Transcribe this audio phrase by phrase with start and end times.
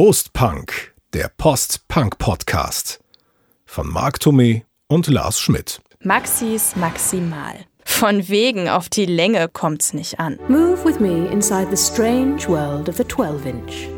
[0.00, 3.00] Prost Punk, der Post-Punk-Podcast
[3.66, 5.80] von Marc Thomé und Lars Schmidt.
[6.04, 7.56] Maxis Maximal.
[7.84, 10.38] Von wegen auf die Länge kommt's nicht an.
[10.46, 13.88] Move with me inside the strange world of the 12-inch.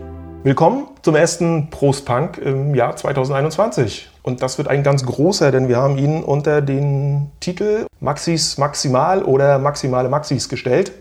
[0.42, 4.08] Willkommen zum ersten Prost Punk im Jahr 2021.
[4.22, 9.22] Und das wird ein ganz großer, denn wir haben ihn unter den Titel Maxis Maximal
[9.22, 10.92] oder Maximale Maxis gestellt.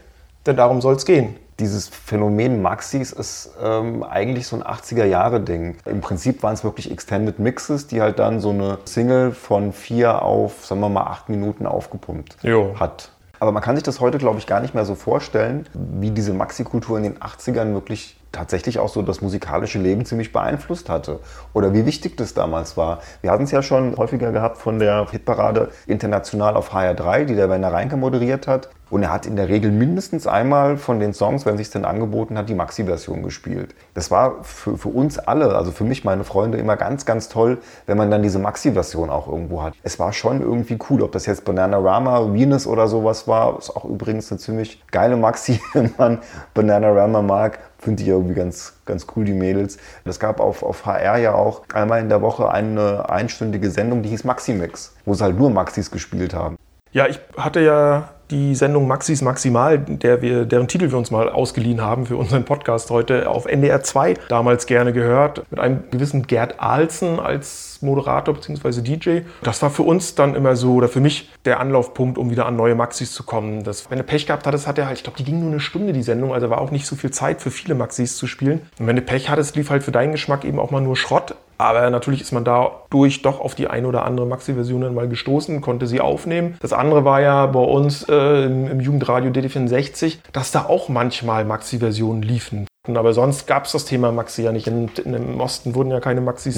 [0.45, 1.37] Denn darum soll es gehen.
[1.59, 5.75] Dieses Phänomen Maxis ist ähm, eigentlich so ein 80er-Jahre-Ding.
[5.86, 10.21] Im Prinzip waren es wirklich Extended Mixes, die halt dann so eine Single von vier
[10.21, 12.75] auf, sagen wir mal, acht Minuten aufgepumpt Jo.
[12.79, 13.11] hat.
[13.41, 16.33] Aber man kann sich das heute, glaube ich, gar nicht mehr so vorstellen, wie diese
[16.33, 21.19] Maxi-Kultur in den 80ern wirklich tatsächlich auch so das musikalische Leben ziemlich beeinflusst hatte.
[21.53, 23.00] Oder wie wichtig das damals war.
[23.21, 27.50] Wir hatten es ja schon häufiger gehabt von der Hitparade International auf HR3, die der
[27.50, 28.69] Werner Reinke moderiert hat.
[28.89, 32.38] Und er hat in der Regel mindestens einmal von den Songs, wenn sich denn angeboten
[32.38, 33.76] hat, die Maxi-Version gespielt.
[33.94, 37.59] Das war für, für uns alle, also für mich, meine Freunde, immer ganz, ganz toll,
[37.86, 39.73] wenn man dann diese Maxi-Version auch irgendwo hat.
[39.84, 43.58] Es war schon irgendwie cool, ob das jetzt Bananarama, Venus oder sowas war.
[43.59, 46.20] Ist auch übrigens eine ziemlich geile Maxi, wenn man
[46.53, 47.59] Bananarama mag.
[47.78, 49.78] Finde ich irgendwie ganz, ganz cool, die Mädels.
[50.03, 54.09] Es gab auf, auf HR ja auch einmal in der Woche eine einstündige Sendung, die
[54.09, 56.58] hieß Maxi-Mix, wo sie halt nur Maxis gespielt haben.
[56.92, 61.30] Ja, ich hatte ja die Sendung Maxis Maximal, der wir, deren Titel wir uns mal
[61.30, 66.27] ausgeliehen haben für unseren Podcast heute, auf NDR 2 damals gerne gehört, mit einem gewissen
[66.27, 68.81] Gerd Ahlsen als Moderator bzw.
[68.81, 69.19] DJ.
[69.44, 72.55] Das war für uns dann immer so, oder für mich der Anlaufpunkt, um wieder an
[72.55, 73.63] neue Maxis zu kommen.
[73.63, 75.59] Das, wenn er Pech gehabt hattest, hat er halt, ich glaube, die ging nur eine
[75.59, 78.61] Stunde, die Sendung, also war auch nicht so viel Zeit für viele Maxis zu spielen.
[78.80, 81.35] Und wenn du Pech hattest, lief halt für deinen Geschmack eben auch mal nur Schrott.
[81.57, 85.59] Aber natürlich ist man dadurch doch auf die eine oder andere Maxi-Version dann mal gestoßen,
[85.59, 86.55] konnte sie aufnehmen.
[86.61, 91.44] Das andere war ja bei uns äh, im, im Jugendradio DD64, dass da auch manchmal
[91.44, 92.66] Maxi-Versionen liefen.
[92.88, 94.67] Aber sonst gab es das Thema Maxi ja nicht.
[94.67, 96.56] In, in, Im Osten wurden ja keine Maxis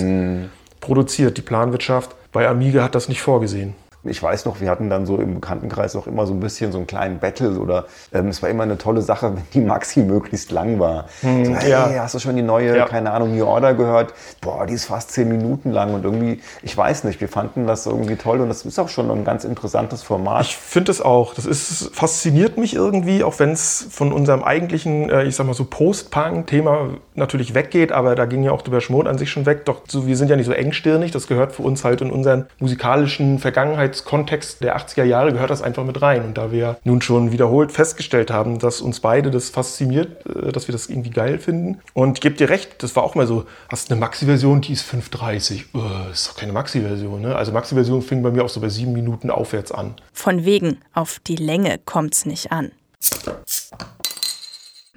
[0.81, 1.37] produziert.
[1.37, 3.73] Die Planwirtschaft bei Amiga hat das nicht vorgesehen.
[4.03, 6.77] Ich weiß noch, wir hatten dann so im Bekanntenkreis auch immer so ein bisschen so
[6.79, 10.51] einen kleinen Battle oder ähm, es war immer eine tolle Sache, wenn die Maxi möglichst
[10.51, 11.05] lang war.
[11.21, 11.89] so, hey, ja.
[11.99, 12.85] hast du schon die neue, Ja.
[12.85, 14.13] keine Ahnung, New Order gehört?
[14.41, 17.85] Boah, die ist fast zehn Minuten lang und irgendwie, ich weiß nicht, wir fanden das
[17.85, 20.45] irgendwie toll und das ist auch schon ein ganz interessantes Format.
[20.45, 21.33] Ich finde es auch.
[21.35, 25.53] Das ist, fasziniert mich irgendwie, auch wenn es von unserem eigentlichen, äh, ich sag mal
[25.53, 29.65] so Post-Punk-Thema natürlich weggeht, aber da ging ja auch der Schmod an sich schon weg.
[29.65, 31.11] Doch so, wir sind ja nicht so engstirnig.
[31.11, 33.39] Das gehört für uns halt in unseren musikalischen
[33.91, 36.23] Vergangenheitskontext der 80er Jahre gehört das einfach mit rein.
[36.23, 40.67] Und da wir nun schon wiederholt festgestellt haben, dass uns beide das fasziniert, äh, dass
[40.67, 41.79] wir das irgendwie geil finden.
[41.93, 44.89] Und ich gebe dir recht, das war auch mal so, hast eine Maxi-Version, die ist
[44.89, 45.65] 5,30.
[45.73, 47.35] Uh, ist doch keine Maxi-Version, ne?
[47.35, 49.95] Also Maxi-Version fing bei mir auch so bei sieben Minuten aufwärts an.
[50.13, 52.71] Von wegen auf die Länge kommt's nicht an.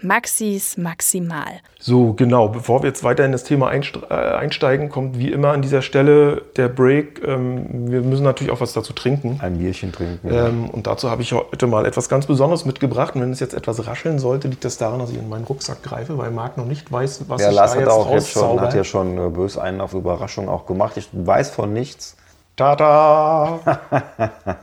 [0.05, 1.61] Maxis Maximal.
[1.81, 2.49] So, genau.
[2.49, 6.43] Bevor wir jetzt weiter in das Thema äh, einsteigen, kommt wie immer an dieser Stelle
[6.57, 7.23] der Break.
[7.27, 9.39] Ähm, wir müssen natürlich auch was dazu trinken.
[9.41, 10.29] ein Bierchen trinken.
[10.31, 13.15] Ähm, und dazu habe ich heute mal etwas ganz Besonderes mitgebracht.
[13.15, 15.83] Und wenn es jetzt etwas rascheln sollte, liegt das daran, dass ich in meinen Rucksack
[15.83, 18.31] greife, weil Marc noch nicht weiß, was Ja, ich Lars da hat jetzt auch jetzt
[18.31, 20.97] schon, hat ja schon äh, bös einen auf Überraschung auch gemacht.
[20.97, 22.17] Ich weiß von nichts.
[22.57, 23.61] Tada!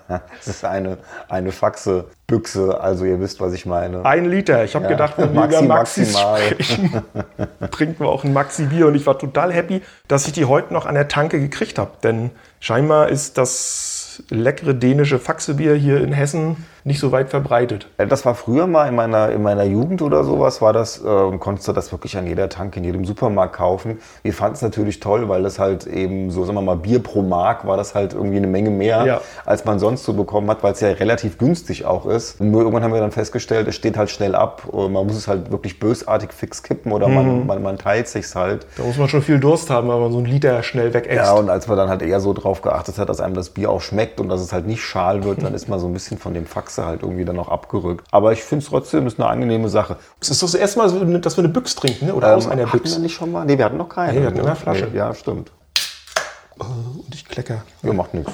[0.07, 0.97] Das ist eine,
[1.29, 4.03] eine Faxe-Büchse, also ihr wisst, was ich meine.
[4.06, 4.63] Ein Liter.
[4.63, 4.91] Ich habe Ja.
[4.91, 6.41] gedacht, wenn wir Maxi über Maxis maximal.
[6.41, 7.03] sprechen,
[7.72, 8.88] trinken wir auch ein Maxi-Bier.
[8.88, 11.91] Und ich war total happy, dass ich die heute noch an der Tanke gekriegt habe.
[12.03, 17.88] Denn scheinbar ist das leckere dänische Faxebier hier in Hessen nicht so weit verbreitet.
[18.00, 21.38] Ja, Das war früher mal in meiner, in meiner Jugend oder sowas, war das, äh,
[21.38, 24.00] konntest du das wirklich an jeder Tank, in jedem Supermarkt kaufen.
[24.24, 27.22] Wir fanden es natürlich toll, weil das halt eben so, sagen wir mal, Bier pro
[27.22, 29.22] Mark war das halt irgendwie eine Menge mehr, Ja.
[29.46, 32.40] als man sonst so bekommen hat, weil es ja relativ günstig auch ist.
[32.42, 34.63] Nur irgendwann haben wir dann festgestellt, es steht halt schnell ab.
[34.68, 37.16] und Man muss es halt wirklich bösartig fix kippen oder Mhm.
[37.16, 38.66] man, man, man teilt sich's halt.
[38.78, 41.18] Da muss man schon viel Durst haben, weil man so einen Liter schnell wegäxt.
[41.18, 43.69] Ja, und als man dann halt eher so drauf geachtet hat, dass einem das Bier
[43.69, 46.18] auch schmeckt und dass es halt nicht schal wird, dann ist man so ein bisschen
[46.18, 48.06] von dem Faxe halt irgendwie dann noch abgerückt.
[48.12, 49.97] Aber ich finde es trotzdem, ist eine angenehme Sache.
[50.19, 52.13] es ist doch das erste Mal, dass wir eine Büchs trinken, ne?
[52.15, 52.97] oder aus einer Ähm, hatten wir Büchs.
[52.97, 53.45] nicht schon mal?
[53.45, 54.13] Nee, wir hatten noch keine.
[54.13, 54.88] Nee, wir hatten immer Flasche.
[54.91, 55.51] Nee, ja, stimmt.
[56.57, 57.63] Und ich klecker.
[57.83, 58.31] Ja, macht nichts.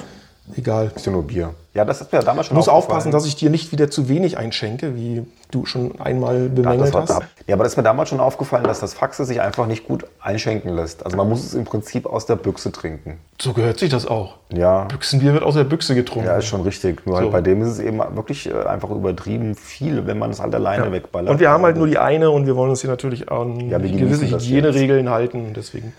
[0.56, 0.92] Egal.
[0.94, 1.54] Ist ja nur Bier.
[1.78, 2.96] Ja, das ist mir damals schon muss aufgefallen.
[2.96, 6.92] aufpassen, dass ich dir nicht wieder zu wenig einschenke, wie du schon einmal Ja, bemängelt
[6.92, 7.22] war, hast.
[7.46, 10.04] ja, aber das ist mir damals schon aufgefallen, dass das Faxe sich einfach nicht gut
[10.20, 11.04] einschenken lässt.
[11.04, 13.18] Also man muss es im Prinzip aus der Büchse trinken.
[13.40, 14.34] So gehört sich das auch.
[14.52, 16.26] Ja, Büchsenbier wird aus der Büchse getrunken.
[16.26, 17.06] ja ist schon richtig.
[17.06, 17.22] Nur So.
[17.22, 20.52] halt bei dem ist es eben wirklich äh, einfach übertrieben viel, wenn man es halt
[20.54, 21.30] alleine wegballert.
[21.30, 23.78] Und wir haben halt nur die eine und wir wollen uns hier natürlich an Ja,
[23.78, 25.52] gewisse Hygieneregeln halten.
[25.54, 25.92] Deswegen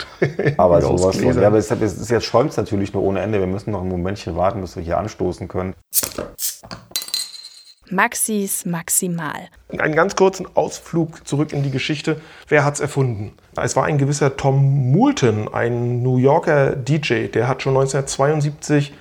[0.58, 1.20] Aber sowas.
[1.22, 3.40] Ja, aber es ist jetzt schäumt es natürlich nur ohne Ende.
[3.40, 5.69] Wir müssen noch ein Momentchen warten, bis wir hier anstoßen können.
[7.92, 9.50] Maxis Maximal.
[9.78, 12.22] Einen ganz kurzen Ausflug zurück in die Geschichte.
[12.48, 13.34] Wer hat's erfunden?
[13.56, 18.94] Es war ein gewisser Tom Moulton, ein New Yorker DJ, der hat schon 1972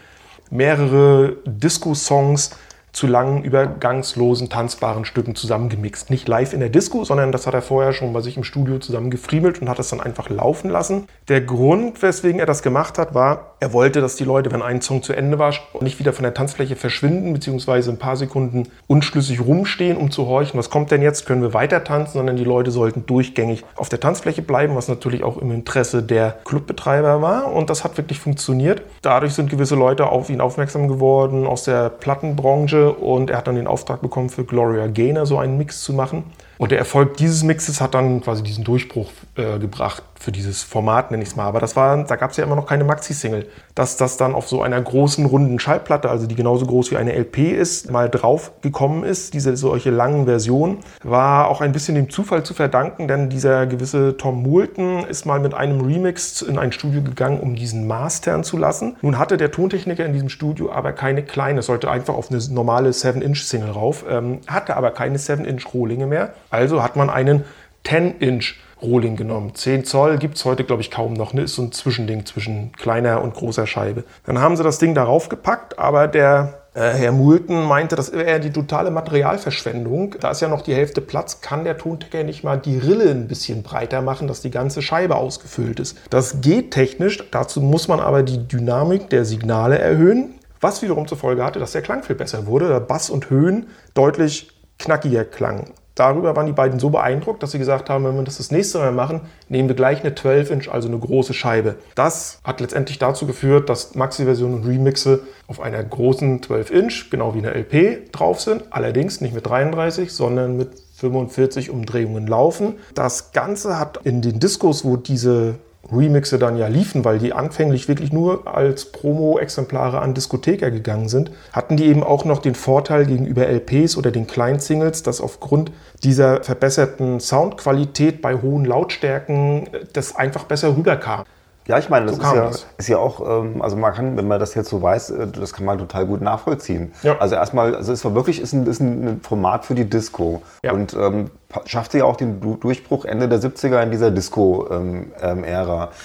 [0.50, 2.56] mehrere Disco-Songs
[2.92, 6.10] zu langen, übergangslosen, tanzbaren Stücken zusammengemixt.
[6.10, 8.78] Nicht live in der Disco, sondern das hat er vorher schon bei sich im Studio
[8.78, 11.06] zusammen gefriemelt und hat es dann einfach laufen lassen.
[11.28, 14.80] Der Grund, weswegen er das gemacht hat, war, er wollte, dass die Leute, wenn ein
[14.80, 19.40] Song zu Ende war, nicht wieder von der Tanzfläche verschwinden, beziehungsweise ein paar Sekunden unschlüssig
[19.40, 22.70] rumstehen, um zu horchen, was kommt denn jetzt, können wir weiter tanzen, sondern die Leute
[22.70, 27.52] sollten durchgängig auf der Tanzfläche bleiben, was natürlich auch im Interesse der Clubbetreiber war.
[27.52, 28.82] Und das hat wirklich funktioniert.
[29.02, 33.56] Dadurch sind gewisse Leute auf ihn aufmerksam geworden aus der Plattenbranche und er hat dann
[33.56, 36.24] den Auftrag bekommen, für Gloria Gaynor so einen Mix zu machen.
[36.58, 41.10] Und der Erfolg dieses Mixes hat dann quasi diesen Durchbruch äh, gebracht für dieses Format,
[41.10, 41.46] nenne ich es mal.
[41.46, 43.46] Aber das war, da gab es ja immer noch keine Maxi-Single.
[43.74, 47.12] Dass das dann auf so einer großen, runden Schallplatte, also die genauso groß wie eine
[47.14, 52.10] LP ist, mal drauf gekommen ist, diese solche langen Versionen, war auch ein bisschen dem
[52.10, 56.72] Zufall zu verdanken, denn dieser gewisse Tom Moulton ist mal mit einem Remix in ein
[56.72, 58.96] Studio gegangen, um diesen mastern zu lassen.
[59.02, 62.90] Nun hatte der Tontechniker in diesem Studio aber keine kleine, sollte einfach auf eine normale
[62.90, 66.34] 7-Inch-Single rauf, ähm, hatte aber keine 7-Inch-Rohlinge mehr.
[66.50, 67.44] Also hat man einen
[67.84, 69.54] 10-Inch Rohling genommen.
[69.54, 71.32] 10 Zoll gibt es heute, glaube ich, kaum noch.
[71.32, 71.42] Ne?
[71.42, 74.04] Ist so ein Zwischending zwischen kleiner und großer Scheibe.
[74.24, 78.38] Dann haben sie das Ding darauf gepackt, aber der äh, Herr Moulton meinte, das wäre
[78.38, 80.16] die totale Materialverschwendung.
[80.20, 81.40] Da ist ja noch die Hälfte Platz.
[81.40, 85.16] Kann der Tontechniker nicht mal die Rille ein bisschen breiter machen, dass die ganze Scheibe
[85.16, 85.98] ausgefüllt ist?
[86.10, 87.18] Das geht technisch.
[87.30, 90.34] Dazu muss man aber die Dynamik der Signale erhöhen.
[90.60, 93.66] Was wiederum zur Folge hatte, dass der Klang viel besser wurde, der Bass und Höhen
[93.94, 98.22] deutlich knackiger klangen darüber waren die beiden so beeindruckt, dass sie gesagt haben, wenn wir
[98.22, 101.76] das das nächste Mal machen, nehmen wir gleich eine 12-Inch, also eine große Scheibe.
[101.94, 107.38] Das hat letztendlich dazu geführt, dass Maxi-Versionen und Remixe auf einer großen 12-Inch, genau wie
[107.38, 108.64] eine LP, drauf sind.
[108.70, 112.74] Allerdings nicht mit 33, sondern mit 45 Umdrehungen laufen.
[112.94, 115.54] Das Ganze hat in den Diskos, wo diese
[115.90, 121.30] Remixe dann ja liefen, weil die anfänglich wirklich nur als Promo-Exemplare an Diskotheker gegangen sind,
[121.52, 125.72] hatten die eben auch noch den Vorteil gegenüber LPs oder den Klein-Singles, dass aufgrund
[126.02, 131.24] dieser verbesserten Soundqualität bei hohen Lautstärken das einfach besser rüberkam.
[131.68, 132.66] Ja, ich meine, das, so ist, ja, das.
[132.78, 135.52] ist, ja, auch, ähm, also man kann, wenn man das jetzt so weiß, äh, das
[135.52, 136.92] kann man total gut nachvollziehen.
[137.02, 137.18] Ja.
[137.18, 140.72] Also erstmal, also es war wirklich ist ein, ist ein Format für die Disco ja.
[140.72, 141.30] und ähm,
[141.66, 144.80] schaffte ja auch den Durchbruch Ende der 70er in dieser Disco-Ära.
[144.80, 145.44] Ähm, ähm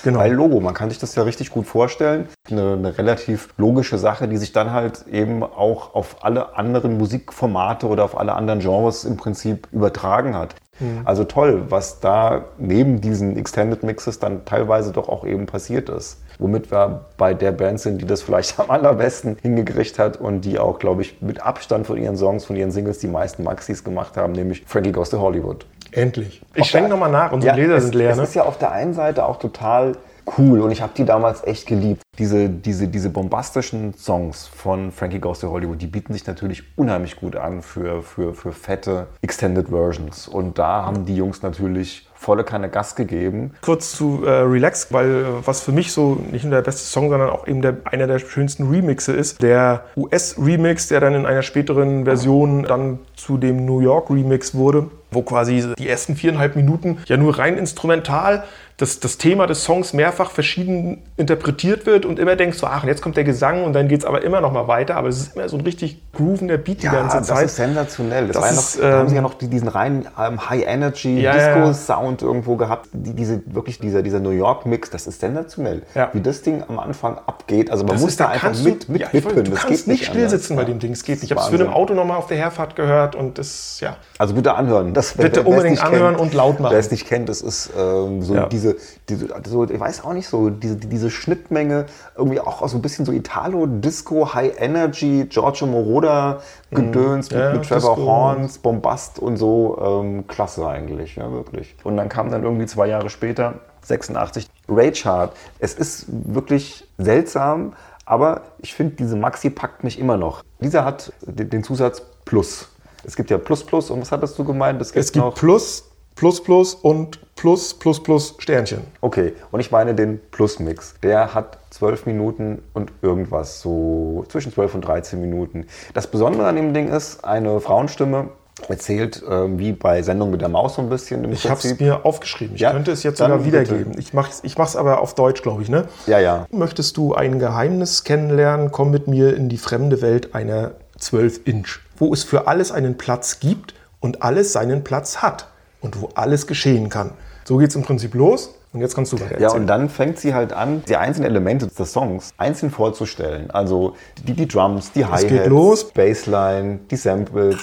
[0.04, 0.20] genau.
[0.20, 2.28] Weil Logo, man kann sich das ja richtig gut vorstellen.
[2.52, 7.88] Eine, eine, relativ logische Sache, die sich dann halt eben auch auf alle anderen Musikformate
[7.88, 10.56] oder auf alle anderen Genres im Prinzip übertragen hat.
[10.80, 11.02] Mhm.
[11.06, 16.22] Also toll, was da neben diesen Extended Mixes dann teilweise doch auch eben passiert ist.
[16.40, 20.60] Womit wir bei der Band sind, die das vielleicht am allerbesten hingekriegt hat und die
[20.60, 24.18] auch, glaube ich, mit Abstand von ihren Songs, von ihren Singles die meisten Maxis gemacht
[24.18, 25.66] haben, nämlich Frankie Goes to Hollywood.
[25.92, 26.42] Endlich.
[26.56, 28.12] Ich schenke nochmal nach, unsere ja, Gläser sind leer.
[28.12, 28.24] Es ne?
[28.24, 29.96] ist ja auf der einen Seite auch total
[30.38, 32.02] cool und ich habe die damals echt geliebt.
[32.18, 37.16] Diese, diese, diese bombastischen Songs von Frankie Goes to Hollywood, die bieten sich natürlich unheimlich
[37.16, 40.28] gut an für, für, für fette Extended Versions.
[40.28, 43.52] Und da haben die Jungs natürlich volle Kanne Gas gegeben.
[43.62, 47.10] Kurz zu äh, Relax, weil äh, was für mich so nicht nur der beste Song,
[47.10, 49.42] sondern auch eben der, einer der schönsten Remixe ist.
[49.42, 55.22] Der US-Remix, der dann in einer späteren Version dann zu dem New York-Remix wurde, wo
[55.22, 58.46] quasi die ersten viereinhalb Minuten ja nur rein instrumental
[58.78, 62.90] dass das Thema des Songs mehrfach verschieden interpretiert wird und immer denkst du, ach, und
[62.90, 64.96] jetzt kommt der Gesang und dann geht es aber immer noch mal weiter.
[64.96, 67.38] Aber es ist immer so ein richtig groovender Beat ja, die ganze Zeit.
[67.38, 68.28] das ist sensationell.
[68.28, 72.28] Das, das ist, noch, da haben sie ja ähm, noch diesen reinen ähm, High-Energy-Disco-Sound ja,
[72.28, 72.34] ja.
[72.34, 72.90] irgendwo gehabt.
[72.94, 75.84] Die, diese, wirklich dieser, dieser New York-Mix, das ist sensationell.
[76.14, 77.70] Wie das Ding am Anfang abgeht.
[77.70, 79.44] Also man das muss ist, da einfach mit, mit du, wippen.
[79.44, 80.94] Du das kannst nicht still sitzen bei dem Ding.
[80.94, 81.26] Es geht nicht.
[81.26, 83.98] Ich habe es für im Auto nochmal auf der Herfahrt gehört und das, ja.
[84.18, 84.94] Also bitte anhören.
[84.94, 86.74] Das, bitte unbedingt anhören kennt, und laut machen.
[86.74, 88.63] Wer es nicht kennt, das ist ähm, so diese,
[89.10, 93.06] diese so, ich weiß auch nicht so, diese, diese Schnittmenge, irgendwie auch so ein bisschen
[93.06, 96.42] so Italo, Disco, High Energy, Giorgio Moroder,
[96.72, 98.06] Gedöns mm, mit, ja, mit, Trevor Disco.
[98.06, 99.78] Horns, Bombast und so.
[99.82, 101.76] Ähm, klasse eigentlich, ja, wirklich.
[101.84, 105.36] Und dann kam dann irgendwie zwei Jahre später, 86, Rage Hard.
[105.60, 107.74] Es ist wirklich seltsam,
[108.06, 110.44] aber ich finde, diese Maxi packt mich immer noch.
[110.60, 112.70] Dieser hat den Zusatz Plus.
[113.04, 114.82] Es gibt ja Plus Plus und was hattest du gemeint?
[114.82, 118.84] Es gibt, es gibt Plus, Plus Plus und Plus Plus Plus Sternchen.
[119.02, 120.96] Okay, und ich meine den Plus-Mix.
[121.04, 125.68] Der hat 12 Minuten und irgendwas, so zwischen 12 und 13 Minuten.
[125.94, 128.30] Das Besondere an dem Ding ist, eine Frauenstimme
[128.70, 131.30] erzählt, äh, wie bei Sendung mit der Maus so ein bisschen.
[131.34, 132.56] ich habe es mir aufgeschrieben.
[132.56, 132.72] Ich ja?
[132.72, 133.90] könnte es jetzt sogar wiedergeben.
[133.90, 134.00] Bitte.
[134.00, 135.68] Ich mache es ich aber auf Deutsch, glaube ich.
[135.68, 135.90] Ne?
[136.08, 136.48] Ja, ja.
[136.50, 138.72] Möchtest du ein Geheimnis kennenlernen?
[138.72, 142.96] Komm mit mir in die fremde Welt einer 12 Inch, wo es für alles einen
[142.98, 145.50] Platz gibt und alles seinen Platz hat
[145.82, 147.12] und wo alles geschehen kann.
[147.46, 148.56] So geht es im Prinzip los.
[148.72, 151.68] Und jetzt kannst du weiter Ja, und dann fängt sie halt an, die einzelnen Elemente
[151.68, 153.52] des Songs einzeln vorzustellen.
[153.52, 153.96] Also
[154.26, 155.92] die, die Drums, die Hi-Hats, geht los.
[155.92, 157.58] Bassline, die Samples.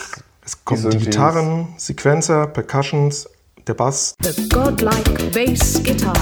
[0.44, 1.04] es kommen die, Synthes.
[1.06, 3.28] Gitarren, Sequencer, Percussions,
[3.66, 4.14] der Bass.
[4.22, 6.14] The godlike bass guitar.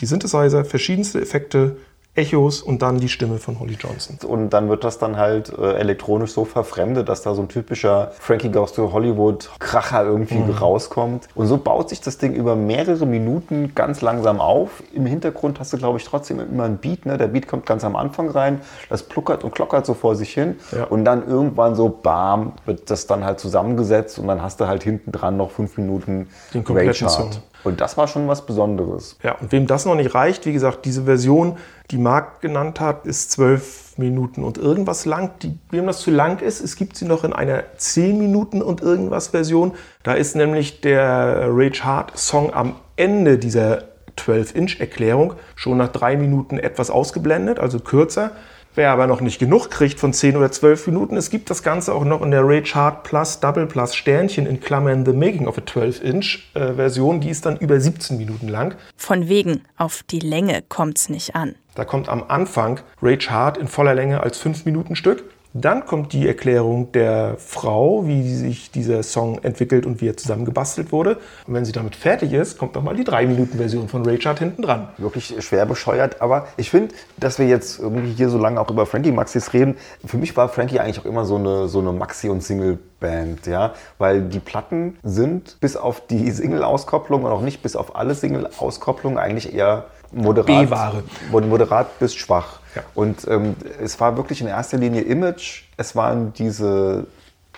[0.00, 1.76] die Synthesizer, verschiedenste Effekte,
[2.18, 4.18] Echos und dann die Stimme von Holly Johnson.
[4.26, 8.10] Und dann wird das dann halt äh, elektronisch so verfremdet, dass da so ein typischer
[8.18, 10.50] Frankie Goes to Hollywood Kracher irgendwie Mhm.
[10.50, 11.28] rauskommt.
[11.34, 14.82] Und so baut sich das Ding über mehrere Minuten ganz langsam auf.
[14.92, 17.06] Im Hintergrund hast du, glaube ich, trotzdem immer einen Beat.
[17.06, 17.16] Ne?
[17.18, 18.60] Der Beat kommt ganz am Anfang rein,
[18.90, 20.56] das pluckert und klockert so vor sich hin.
[20.72, 20.84] Ja.
[20.84, 24.82] Und dann irgendwann so, bam, wird das dann halt zusammengesetzt und dann hast du halt
[24.82, 27.30] hinten dran noch fünf Minuten Den kompletten Song.
[27.64, 29.18] Und das war schon was Besonderes.
[29.22, 31.56] Ja, und wem das noch nicht reicht, wie gesagt, diese Version,
[31.90, 35.32] die Marc genannt hat, ist zwölf Minuten und irgendwas lang.
[35.42, 38.80] Die, wem das zu lang ist, es gibt sie noch in einer 10 Minuten und
[38.80, 39.72] irgendwas Version.
[40.02, 43.84] Da ist nämlich der Rage Hard Song am Ende dieser
[44.18, 48.32] 12-Inch-Erklärung schon nach drei Minuten etwas ausgeblendet, also kürzer.
[48.74, 51.94] Wer aber noch nicht genug kriegt von 10 oder 12 Minuten, es gibt das Ganze
[51.94, 55.58] auch noch in der Rage Hard Plus Double Plus Sternchen in Klammern The Making of
[55.58, 57.20] a 12-Inch äh, Version.
[57.20, 58.76] Die ist dann über 17 Minuten lang.
[58.96, 61.56] Von wegen, auf die Länge kommt's nicht an.
[61.74, 65.24] Da kommt am Anfang Rage Hard in voller Länge als 5 Minuten Stück.
[65.54, 70.92] Dann kommt die Erklärung der Frau, wie sich dieser Song entwickelt und wie er zusammengebastelt
[70.92, 71.16] wurde.
[71.46, 74.88] Und wenn sie damit fertig ist, kommt nochmal die 3-Minuten-Version von Rage Hard hinten dran.
[74.98, 76.20] wirklich schwer bescheuert.
[76.20, 79.76] Aber ich finde, dass wir jetzt irgendwie hier so lange auch über Frankie Maxis reden.
[80.04, 83.72] Für mich war Frankie eigentlich auch immer so eine, so eine Maxi- und Single-Band, ja.
[83.96, 89.18] Weil die Platten sind bis auf die Single-Auskopplung und auch nicht bis auf alle Single-Auskopplungen
[89.18, 90.46] eigentlich eher moderat.
[90.46, 91.02] B-Ware.
[91.30, 92.60] Moderat bis schwach.
[92.74, 92.82] Ja.
[92.94, 95.64] Und ähm, es war wirklich in erster Linie Image.
[95.76, 97.06] Es waren diese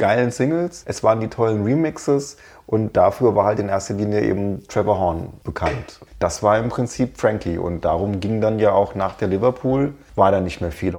[0.01, 4.67] geilen Singles, es waren die tollen Remixes und dafür war halt in erster Linie eben
[4.67, 6.01] Trevor Horn bekannt.
[6.19, 10.33] Das war im Prinzip Frankie und darum ging dann ja auch nach der Liverpool, war
[10.33, 10.97] da nicht mehr viel.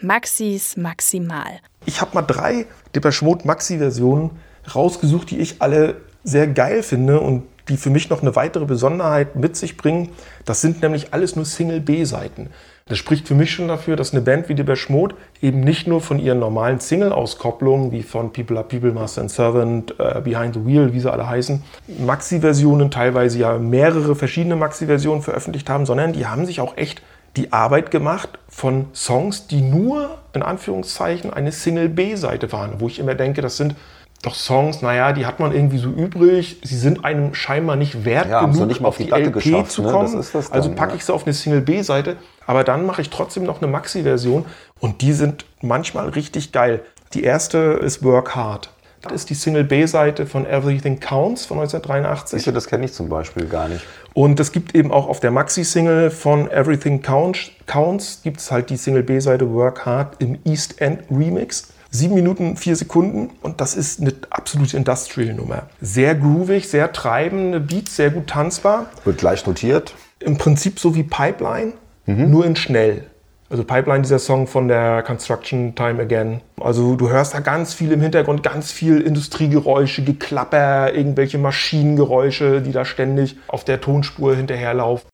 [0.00, 1.58] Maxis maximal.
[1.84, 4.30] Ich habe mal drei Depeche Mode Maxi-Versionen
[4.72, 9.36] rausgesucht, die ich alle sehr geil finde und die für mich noch eine weitere Besonderheit
[9.36, 10.10] mit sich bringen.
[10.44, 12.50] Das sind nämlich alles nur Single-B-Seiten.
[12.88, 16.00] Das spricht für mich schon dafür, dass eine Band wie Depeche Mode eben nicht nur
[16.00, 20.64] von ihren normalen Single-Auskopplungen, wie von People Are People, Master and Servant, äh, Behind the
[20.64, 21.62] Wheel, wie sie alle heißen,
[21.98, 27.02] Maxi-Versionen, teilweise ja mehrere verschiedene Maxi-Versionen veröffentlicht haben, sondern die haben sich auch echt
[27.36, 33.14] die Arbeit gemacht von Songs, die nur in Anführungszeichen eine Single-B-Seite waren, wo ich immer
[33.14, 33.76] denke, das sind
[34.22, 38.28] doch Songs, naja, die hat man irgendwie so übrig, sie sind einem scheinbar nicht wert
[38.28, 39.90] Ja, genug, nicht mal auf die geschafft, zu ne?
[39.90, 40.12] kommen.
[40.12, 43.10] Das ist das dann, also packe ich sie auf eine Single-B-Seite, aber dann mache ich
[43.10, 44.44] trotzdem noch eine Maxi-Version
[44.80, 46.82] und die sind manchmal richtig geil.
[47.14, 48.70] Die erste ist Work Hard.
[49.02, 52.38] Das ist die Single-B-Seite von Everything Counts von 1983.
[52.38, 53.84] Siehst du, das kenne ich zum Beispiel gar nicht.
[54.12, 58.70] Und es gibt eben auch auf der Maxi-Single von Everything Counts, Counts gibt es halt
[58.70, 61.68] die Single-B-Seite Work Hard im East End Remix.
[61.90, 65.68] Sieben Minuten, vier Sekunden und das ist eine absolute Industrial-Nummer.
[65.80, 68.86] Sehr groovig, sehr treibende Beats, sehr gut tanzbar.
[69.04, 69.94] Wird gleich notiert.
[70.20, 71.72] Im Prinzip so wie Pipeline,
[72.06, 73.04] nur in schnell.
[73.50, 76.42] Also Pipeline, dieser Song von der Construction Time Again.
[76.60, 82.72] Also du hörst da ganz viel im Hintergrund, ganz viel Industriegeräusche, Geklapper, irgendwelche Maschinengeräusche, die
[82.72, 85.08] da ständig auf der Tonspur hinterherlaufen.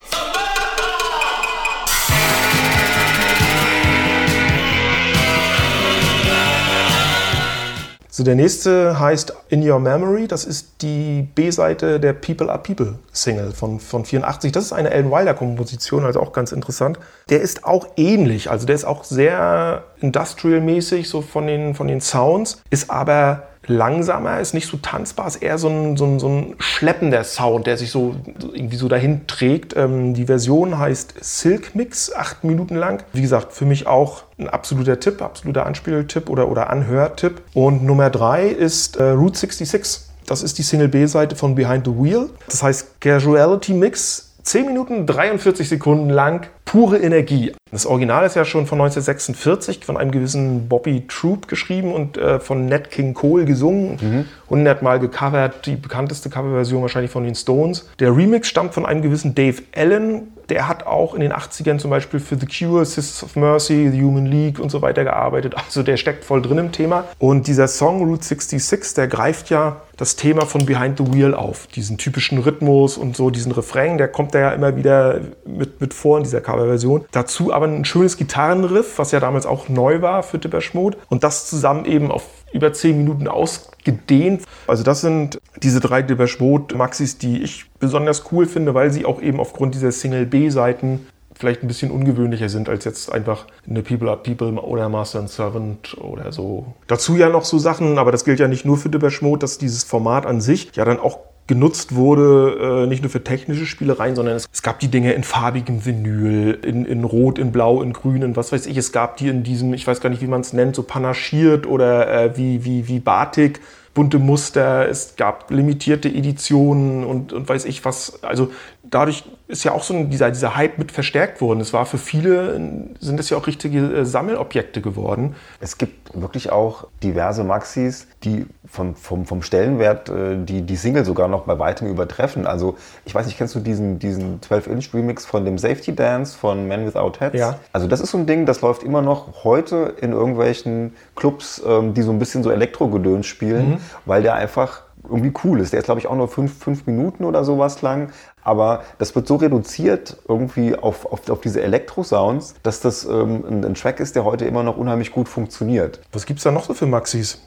[8.17, 10.29] So, der nächste heißt In Your Memory.
[10.29, 14.53] Das ist die B-Seite der People Are People Single von, von 84.
[14.53, 17.01] Das ist eine Ellen Wilder Komposition, also auch ganz interessant.
[17.29, 22.01] Der ist auch ähnlich, also der ist auch sehr industrial-mäßig, so von den, von den
[22.01, 26.29] Sounds, ist aber langsamer, ist nicht so tanzbar, ist eher so ein, so ein, so
[26.29, 28.15] ein schleppender Sound, der sich so
[28.53, 29.77] irgendwie so dahin trägt.
[29.77, 33.03] Ähm, die Version heißt Silk Mix, acht Minuten lang.
[33.13, 37.43] Wie gesagt, für mich auch ein absoluter Tipp, absoluter Anspieltipp oder, oder Anhörtipp.
[37.55, 40.09] Und Nummer drei ist äh, Route 66.
[40.27, 42.31] Das ist die Single B-Seite von Behind the Wheel.
[42.49, 44.31] Das heißt Casuality Mix.
[44.45, 47.53] 10 Minuten 43 Sekunden lang pure Energie.
[47.71, 52.39] Das Original ist ja schon von 1946 von einem gewissen Bobby Troop geschrieben und äh,
[52.41, 54.27] von Nat King Cole gesungen.
[54.45, 57.89] 100 Mal gecovert, die bekannteste Coverversion wahrscheinlich von den Stones.
[58.01, 60.34] Der Remix stammt von einem gewissen Dave Allen.
[60.49, 64.03] Der hat auch in den 80ern zum Beispiel für The Cure, Sisters of Mercy, The
[64.03, 65.55] Human League und so weiter gearbeitet.
[65.57, 67.05] Also der steckt voll drin im Thema.
[67.19, 71.67] Und dieser Song Route 66, der greift ja das Thema von Behind the Wheel auf.
[71.69, 75.95] Diesen typischen Rhythmus und so, diesen Refrain, der kommt da ja immer wieder mit, mit
[75.95, 77.05] vor in dieser Coverversion.
[77.13, 80.99] Dazu aber ein schönes Gitarrenriff, was ja damals auch neu war für Depeche Mode.
[81.09, 82.25] Und das zusammen eben auf
[82.55, 84.43] über zehn Minuten ausgedehnt.
[84.67, 89.05] Also das sind diese drei Depeche Mode Maxis, die ich besonders cool finde, weil sie
[89.05, 93.83] auch eben aufgrund dieser Single B-Seiten vielleicht ein bisschen ungewöhnlicher sind als jetzt einfach eine
[93.83, 96.75] People Are People oder Master and Servant oder so.
[96.87, 99.59] Dazu ja noch so Sachen, aber das gilt ja nicht nur für Depeche Mode, dass
[99.59, 104.17] dieses Format an sich ja dann auch genutzt wurde, äh, nicht nur für technische Spielereien,
[104.17, 107.93] sondern es, es, gab die Dinge in farbigem Vinyl, in, in Rot, in Blau, in
[107.93, 108.77] Grün, in was weiß ich.
[108.77, 111.67] Es gab die in diesem, ich weiß gar nicht, wie man es nennt, so panaschiert
[111.67, 113.61] oder äh, wie, wie, wie Batik
[113.95, 118.23] bunte Muster, es gab limitierte Editionen und, und weiß ich was.
[118.25, 118.51] Also
[118.95, 121.61] dadurch ist ja auch so ein, dieser, dieser Hype mit verstärkt worden.
[121.61, 122.55] Es war für viele,
[123.01, 125.35] sind es ja auch richtige äh, Sammelobjekte geworden.
[125.61, 131.05] Es gibt wirklich auch diverse Maxis, die vom, vom, vom Stellenwert äh, die, die Single
[131.05, 132.47] sogar noch bei weitem übertreffen.
[132.47, 136.87] Also ich weiß nicht, kennst du diesen, diesen 12-Inch-Remix von dem Safety Dance von Men
[136.87, 137.37] Without Heads?
[137.37, 137.59] Ja.
[137.73, 141.95] Also das ist so ein Ding, das läuft immer noch heute in irgendwelchen Clubs, ähm,
[141.95, 143.77] die so ein bisschen so Elektro-Gedöns spielen, mhm.
[144.07, 145.73] weil der einfach irgendwie cool ist.
[145.73, 148.11] Der ist, glaube ich, auch nur fünf, fünf Minuten oder sowas lang.
[148.43, 153.65] Aber das wird so reduziert irgendwie auf, auf, auf diese Elektro-Sounds, dass das ähm, ein,
[153.65, 156.01] ein, Track ist, der heute immer noch unheimlich gut funktioniert.
[156.13, 157.41] Was gibt es da noch so für Maxis,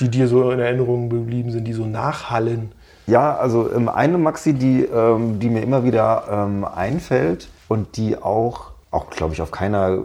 [0.00, 2.72] die dir so in Erinnerung geblieben sind, die so nachhallen?
[3.06, 8.16] Ja, also ähm, eine Maxi, die, ähm, die mir immer wieder ähm, einfällt und die
[8.16, 9.98] auch auch, glaube ich, auf keiner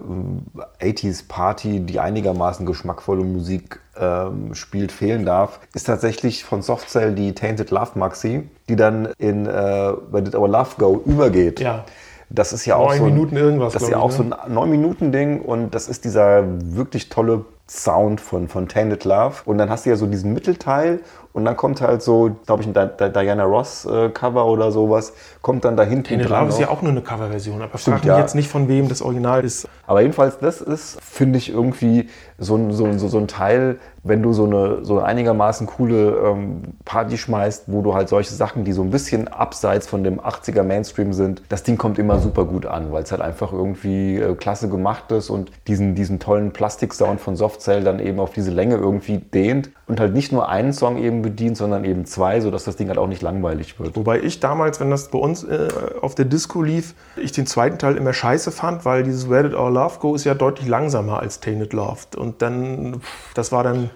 [0.82, 7.34] 80s-Party, ähm, die einigermaßen geschmackvolle Musik ähm, spielt, fehlen darf, ist tatsächlich von Softcell die
[7.34, 11.60] Tainted Love Maxi, die dann in äh, Where Did Our Love Go übergeht.
[11.60, 11.86] Ja.
[12.32, 13.74] Das ist ja auch so ein, Minuten irgendwas.
[13.74, 14.16] Das ist ja auch ne?
[14.16, 16.44] so ein 9 Minuten Ding und das ist dieser
[16.76, 19.38] wirklich tolle Sound von, von Tainted Love.
[19.46, 21.02] Und dann hast du ja so diesen Mittelteil
[21.40, 25.64] und dann kommt halt so, glaube ich, ein Diana Ross äh, Cover oder sowas, kommt
[25.64, 28.10] dann da hinten Tainted Love ist ja auch nur eine Coverversion, aber Stimmt, frag mich
[28.10, 28.20] ja.
[28.20, 29.68] jetzt nicht, von wem das Original ist.
[29.88, 34.22] Aber jedenfalls, das ist, finde ich, irgendwie so ein, so, so, so ein Teil, wenn
[34.22, 38.72] du so eine, so einigermaßen coole ähm, Party schmeißt, wo du halt solche Sachen, die
[38.72, 42.66] so ein bisschen abseits von dem 80er Mainstream sind, das Ding kommt immer super gut
[42.66, 47.20] an, weil es halt einfach irgendwie äh, klasse gemacht ist und diesen, diesen tollen Plastiksound
[47.20, 50.98] von Softcell dann eben auf diese Länge irgendwie dehnt und halt nicht nur einen Song
[50.98, 53.96] eben bedient, sondern eben zwei, sodass das Ding halt auch nicht langweilig wird.
[53.96, 55.68] Wobei ich damals, wenn das bei uns äh,
[56.02, 59.54] auf der Disco lief, ich den zweiten Teil immer scheiße fand, weil dieses Where Did
[59.54, 62.00] Our Love Go ist ja deutlich langsamer als Tainted Love.
[62.18, 63.02] Und dann,
[63.34, 63.90] das war dann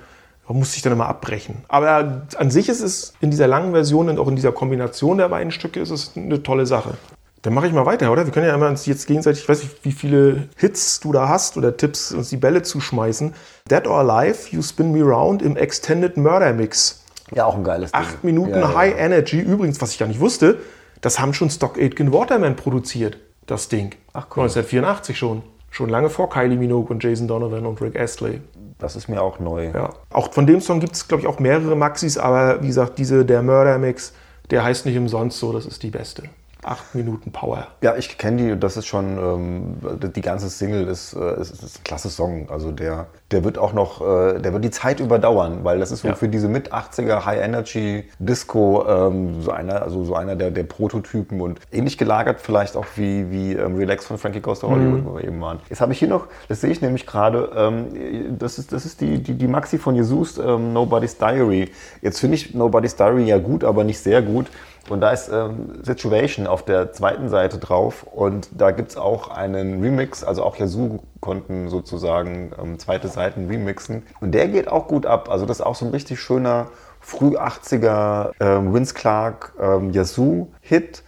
[0.47, 1.63] musste ich dann immer abbrechen.
[1.67, 5.29] Aber an sich ist es in dieser langen Version und auch in dieser Kombination der
[5.29, 6.95] beiden Stücke ist es eine tolle Sache.
[7.43, 8.25] Dann mache ich mal weiter, oder?
[8.25, 11.27] Wir können ja immer uns jetzt gegenseitig, ich weiß nicht, wie viele Hits du da
[11.27, 13.33] hast oder Tipps, uns die Bälle zuschmeißen.
[13.69, 17.02] Dead or Alive, You Spin Me Round im Extended Murder Mix.
[17.35, 18.01] Ja, auch ein geiles Ding.
[18.01, 19.05] Acht Minuten ja, High ja.
[19.05, 19.39] Energy.
[19.39, 20.59] Übrigens, was ich gar nicht wusste,
[21.01, 23.95] das haben schon Stock Aitken Waterman produziert, das Ding.
[24.13, 24.43] Ach cool.
[24.43, 25.43] 1984 schon.
[25.69, 28.41] Schon lange vor Kylie Minogue und Jason Donovan und Rick Astley.
[28.77, 29.71] Das ist mir auch neu.
[29.73, 29.89] Ja.
[30.11, 33.25] Auch von dem Song gibt es, glaube ich, auch mehrere Maxis, aber wie gesagt, diese,
[33.25, 34.13] der Murder Mix,
[34.51, 36.23] der heißt nicht umsonst so, das ist die beste
[36.63, 37.67] acht Minuten Power.
[37.81, 41.79] Ja, ich kenne die, das ist schon, ähm, die ganze Single ist, äh, ist, ist,
[41.79, 42.49] ein klasse Song.
[42.49, 46.01] Also der, der wird auch noch, äh, der wird die Zeit überdauern, weil das ist
[46.01, 46.15] so ja.
[46.15, 50.63] für diese mit 80er High Energy Disco ähm, so einer, also so einer der, der
[50.63, 55.05] Prototypen und ähnlich gelagert vielleicht auch wie, wie ähm, Relax von Frankie Costa Hollywood, mhm.
[55.05, 55.59] wo wir eben waren.
[55.69, 59.01] Jetzt habe ich hier noch, das sehe ich nämlich gerade, ähm, das ist, das ist
[59.01, 61.71] die, die, die Maxi von Jesus, ähm, Nobody's Diary.
[62.01, 64.47] Jetzt finde ich Nobody's Diary ja gut, aber nicht sehr gut.
[64.89, 69.29] Und da ist ähm, Situation auf der zweiten Seite drauf und da gibt es auch
[69.29, 74.03] einen Remix, also auch Yazoo konnten sozusagen ähm, zweite Seiten remixen.
[74.19, 75.29] Und der geht auch gut ab.
[75.29, 76.67] Also das ist auch so ein richtig schöner
[76.99, 81.03] früh 80er ähm, Vince Clark ähm, Yazoo-Hit.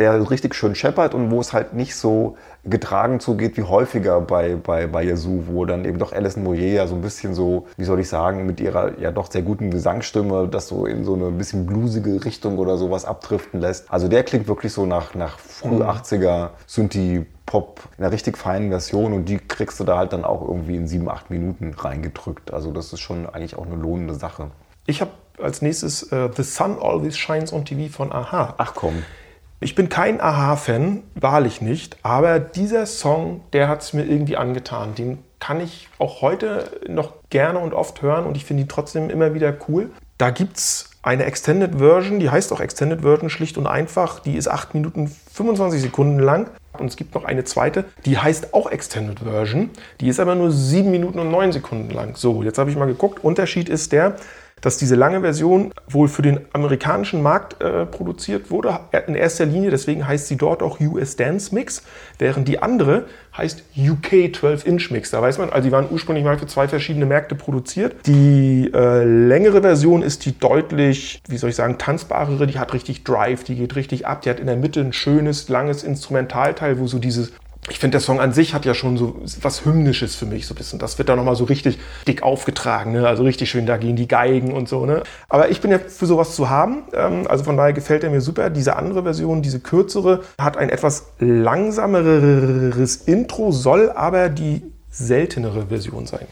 [0.00, 4.56] Der richtig schön scheppert und wo es halt nicht so getragen zugeht wie häufiger bei,
[4.56, 7.84] bei, bei Yazoo, wo dann eben doch Alison Moyer ja so ein bisschen so, wie
[7.84, 11.30] soll ich sagen, mit ihrer ja doch sehr guten Gesangsstimme das so in so eine
[11.30, 13.92] bisschen blusige Richtung oder sowas abdriften lässt.
[13.92, 16.50] Also der klingt wirklich so nach, nach früh 80er mhm.
[16.66, 20.40] Synthie Pop in einer richtig feinen Version und die kriegst du da halt dann auch
[20.40, 22.54] irgendwie in sieben, acht Minuten reingedrückt.
[22.54, 24.50] Also das ist schon eigentlich auch eine lohnende Sache.
[24.86, 25.10] Ich habe
[25.42, 28.54] als nächstes uh, The Sun Always Shines on TV von Aha.
[28.56, 29.02] Ach komm.
[29.62, 34.94] Ich bin kein Aha-Fan, wahrlich nicht, aber dieser Song, der hat es mir irgendwie angetan.
[34.94, 39.10] Den kann ich auch heute noch gerne und oft hören und ich finde ihn trotzdem
[39.10, 39.90] immer wieder cool.
[40.16, 44.20] Da gibt es eine Extended Version, die heißt auch Extended Version schlicht und einfach.
[44.20, 46.48] Die ist 8 Minuten 25 Sekunden lang.
[46.78, 49.68] Und es gibt noch eine zweite, die heißt auch Extended Version.
[50.00, 52.16] Die ist aber nur 7 Minuten und 9 Sekunden lang.
[52.16, 53.22] So, jetzt habe ich mal geguckt.
[53.22, 54.16] Unterschied ist der,
[54.60, 59.70] dass diese lange Version wohl für den amerikanischen Markt äh, produziert wurde, in erster Linie,
[59.70, 61.82] deswegen heißt sie dort auch US Dance Mix,
[62.18, 65.10] während die andere heißt UK 12 Inch Mix.
[65.10, 68.06] Da weiß man, also die waren ursprünglich mal für zwei verschiedene Märkte produziert.
[68.06, 73.04] Die äh, längere Version ist die deutlich, wie soll ich sagen, tanzbarere, die hat richtig
[73.04, 76.86] Drive, die geht richtig ab, die hat in der Mitte ein schönes, langes Instrumentalteil, wo
[76.86, 77.32] so dieses
[77.68, 80.54] ich finde, der Song an sich hat ja schon so was Hymnisches für mich so
[80.54, 80.78] ein bisschen.
[80.78, 83.06] Das wird da nochmal so richtig dick aufgetragen, ne?
[83.06, 84.86] also richtig schön, da gehen die Geigen und so.
[84.86, 85.02] Ne?
[85.28, 88.22] Aber ich bin ja für sowas zu haben, ähm, also von daher gefällt er mir
[88.22, 88.48] super.
[88.48, 96.06] Diese andere Version, diese kürzere, hat ein etwas langsameres Intro, soll aber die seltenere Version
[96.06, 96.26] sein.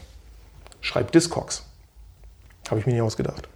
[0.81, 1.65] Schreibt Discogs.
[2.69, 3.47] Habe ich mir nicht ausgedacht.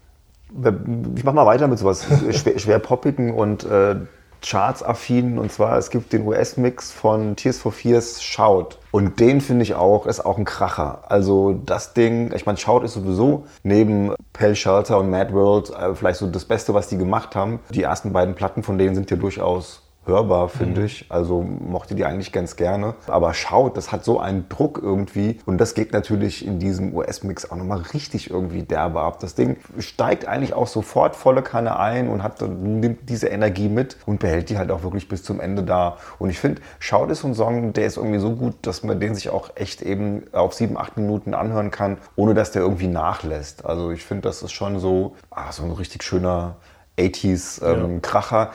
[1.15, 3.95] Ich mache mal weiter mit sowas schwer, schwer poppigen und äh,
[4.43, 5.39] Charts-affin.
[5.39, 8.77] Und zwar, es gibt den US-Mix von Tears for Fears Shout.
[8.91, 11.03] Und den finde ich auch, ist auch ein Kracher.
[11.07, 15.95] Also das Ding, ich meine, Shout ist sowieso neben Pale Shelter und Mad World äh,
[15.95, 17.59] vielleicht so das Beste, was die gemacht haben.
[17.69, 20.85] Die ersten beiden Platten von denen sind ja durchaus hörbar, finde mhm.
[20.85, 21.05] ich.
[21.09, 22.95] Also mochte die eigentlich ganz gerne.
[23.07, 25.39] Aber schaut, das hat so einen Druck irgendwie.
[25.45, 29.19] Und das geht natürlich in diesem US-Mix auch nochmal richtig irgendwie derbe ab.
[29.19, 33.97] Das Ding steigt eigentlich auch sofort volle Kanne ein und hat, nimmt diese Energie mit
[34.05, 35.97] und behält die halt auch wirklich bis zum Ende da.
[36.19, 38.99] Und ich finde, Schaut ist so ein Song, der ist irgendwie so gut, dass man
[38.99, 42.87] den sich auch echt eben auf sieben, acht Minuten anhören kann, ohne dass der irgendwie
[42.87, 43.65] nachlässt.
[43.65, 46.55] Also ich finde, das ist schon so, ah, so ein richtig schöner
[46.97, 47.99] 80s ähm, ja.
[48.01, 48.53] Kracher.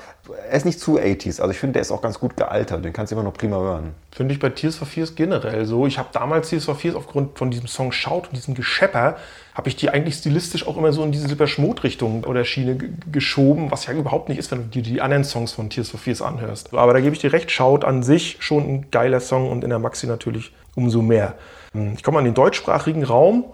[0.49, 2.93] Er ist nicht zu 80s, also ich finde, der ist auch ganz gut gealtert, den
[2.93, 3.95] kannst du immer noch prima hören.
[4.13, 5.87] Finde ich bei Tears for Fears generell so.
[5.87, 9.17] Ich habe damals Tears for Fears aufgrund von diesem Song Schaut und diesem Geschepper,
[9.55, 12.77] habe ich die eigentlich stilistisch auch immer so in diese Superschmut-Richtung oder Schiene
[13.11, 15.99] geschoben, was ja überhaupt nicht ist, wenn du dir die anderen Songs von Tears for
[15.99, 16.73] Fears anhörst.
[16.75, 19.71] Aber da gebe ich dir recht, Schaut an sich schon ein geiler Song und in
[19.71, 21.35] der Maxi natürlich umso mehr.
[21.73, 23.47] Hm, ich komme an den deutschsprachigen Raum.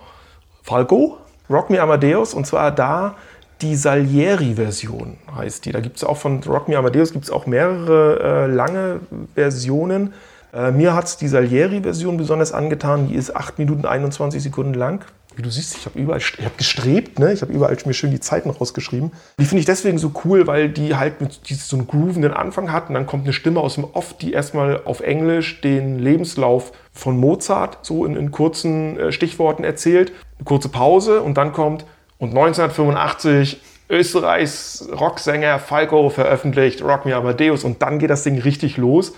[0.62, 1.18] Falco,
[1.48, 3.16] Rock Me Amadeus und zwar da
[3.64, 5.72] die Salieri-Version heißt die.
[5.72, 9.00] Da gibt es auch von Rock Me Amadeus gibt es auch mehrere äh, lange
[9.34, 10.12] Versionen.
[10.52, 13.08] Äh, mir hat es die Salieri-Version besonders angetan.
[13.08, 15.04] Die ist 8 Minuten 21 Sekunden lang.
[15.36, 17.32] Wie du siehst, ich habe überall ich hab gestrebt, ne?
[17.32, 19.10] ich habe überall mir schön die Zeiten rausgeschrieben.
[19.40, 22.88] Die finde ich deswegen so cool, weil die halt mit so einen groovenden Anfang hat
[22.88, 27.18] und dann kommt eine Stimme aus dem Off, die erstmal auf Englisch den Lebenslauf von
[27.18, 30.12] Mozart so in, in kurzen äh, Stichworten erzählt.
[30.38, 31.84] Eine kurze Pause und dann kommt
[32.24, 33.60] und 1985
[33.90, 39.12] Österreichs Rocksänger Falco veröffentlicht Rock Me Amadeus und dann geht das Ding richtig los.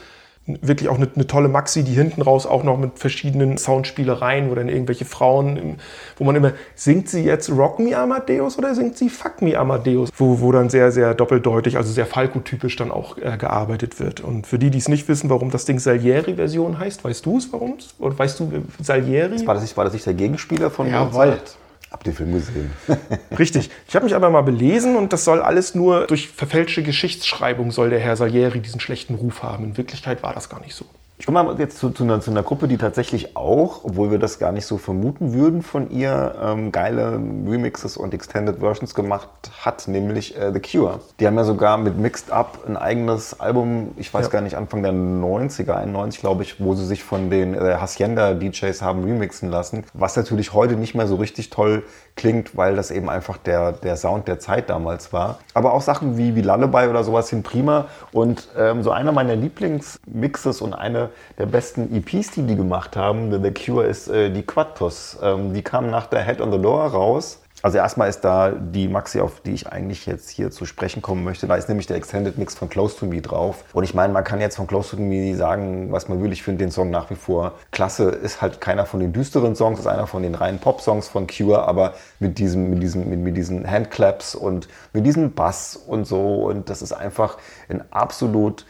[0.46, 4.54] Wirklich auch eine, eine, tolle Maxi, die hinten raus auch noch mit verschiedenen Soundspielereien, wo
[4.54, 5.78] dann irgendwelche Frauen,
[6.18, 10.10] wo man immer, singt sie jetzt Rock Me Amadeus oder singt sie Fuck Me Amadeus?
[10.16, 14.20] Wo, wo dann sehr, sehr doppeldeutig, also sehr Falco-typisch dann auch äh, gearbeitet wird.
[14.20, 17.52] Und für die, die es nicht wissen, warum das Ding Salieri-Version heißt, weißt du es,
[17.52, 17.78] warum?
[17.98, 19.44] Oder weißt du Salieri?
[19.48, 21.56] War das nicht, war das nicht der Gegenspieler von ja, Mozart?
[21.96, 22.70] Hab den Film gesehen.
[23.38, 23.70] Richtig.
[23.88, 27.88] Ich habe mich aber mal belesen und das soll alles nur durch verfälschte Geschichtsschreibung soll
[27.88, 29.64] der Herr Salieri diesen schlechten Ruf haben.
[29.64, 30.84] In Wirklichkeit war das gar nicht so.
[31.18, 34.18] Ich komme mal jetzt zu, zu, einer, zu, einer, Gruppe, die tatsächlich auch, obwohl wir
[34.18, 39.28] das gar nicht so vermuten würden von ihr, ähm, geile Remixes und Extended Versions gemacht
[39.62, 41.00] hat, nämlich äh, The Cure.
[41.18, 44.30] Die haben ja sogar mit Mixed Up ein eigenes Album, ich weiß ja.
[44.30, 48.82] gar nicht, Anfang der 90er, 91 glaube ich, wo sie sich von den äh, Hacienda-DJs
[48.82, 51.82] haben remixen lassen, was natürlich heute nicht mehr so richtig toll
[52.16, 55.38] klingt, weil das eben einfach der, der Sound der Zeit damals war.
[55.54, 59.36] Aber auch Sachen wie, wie Lullaby oder sowas sind prima und ähm, so einer meiner
[59.36, 63.30] Lieblingsmixes und eine der besten EPs, die die gemacht haben.
[63.42, 65.18] The Cure ist äh, die Quattros.
[65.22, 67.42] Ähm, die kam nach der Head on the Door raus.
[67.66, 71.24] Also erstmal ist da die Maxi, auf die ich eigentlich jetzt hier zu sprechen kommen
[71.24, 71.48] möchte.
[71.48, 73.64] Da ist nämlich der Extended Mix von Close to Me drauf.
[73.72, 76.32] Und ich meine, man kann jetzt von Close to Me sagen, was man will.
[76.32, 78.04] Ich finde den Song nach wie vor klasse.
[78.04, 81.66] Ist halt keiner von den düsteren Songs, ist einer von den reinen Pop-Songs von Cure,
[81.66, 86.44] aber mit diesem, mit diesem, mit, mit diesen Handclaps und mit diesem Bass und so.
[86.44, 87.36] Und das ist einfach
[87.68, 88.64] ein absolut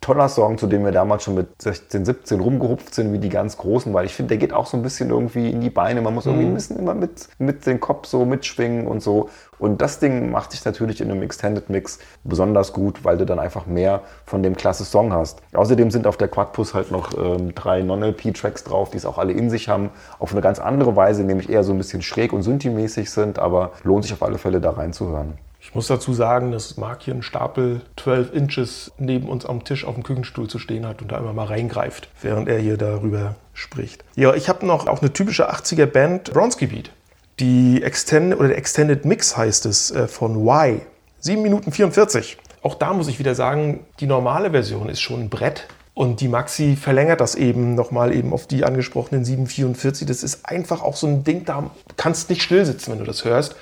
[0.00, 3.58] toller Song, zu dem wir damals schon mit 16, 17 rumgehupft sind, wie die ganz
[3.58, 6.00] Großen, weil ich finde, der geht auch so ein bisschen irgendwie in die Beine.
[6.00, 6.52] Man muss irgendwie mhm.
[6.52, 9.28] ein bisschen immer mit, mit dem Kopf so mitschwingen und so.
[9.58, 13.38] Und das Ding macht sich natürlich in einem Extended Mix besonders gut, weil du dann
[13.38, 15.42] einfach mehr von dem klasse Song hast.
[15.52, 19.34] Außerdem sind auf der Quadpus halt noch ähm, drei Non-LP-Tracks drauf, die es auch alle
[19.34, 22.42] in sich haben, auf eine ganz andere Weise, nämlich eher so ein bisschen schräg und
[22.42, 25.34] synthi-mäßig sind, aber lohnt sich auf alle Fälle da reinzuhören.
[25.70, 29.84] Ich muss dazu sagen, dass Mark hier einen Stapel 12 Inches neben uns am Tisch
[29.84, 33.36] auf dem Küchenstuhl zu stehen hat und da immer mal reingreift, während er hier darüber
[33.54, 34.02] spricht.
[34.16, 36.90] Ja, ich habe noch auch eine typische 80er Band, Bronski Beat.
[37.38, 40.80] Die Extended oder der Extended Mix heißt es äh, von Y.
[41.20, 42.36] 7 Minuten 44.
[42.62, 45.68] Auch da muss ich wieder sagen, die normale Version ist schon ein Brett.
[45.94, 50.08] Und die Maxi verlängert das eben nochmal eben auf die angesprochenen 744.
[50.08, 53.24] Das ist einfach auch so ein Ding, da kannst nicht still sitzen, wenn du das
[53.24, 53.54] hörst.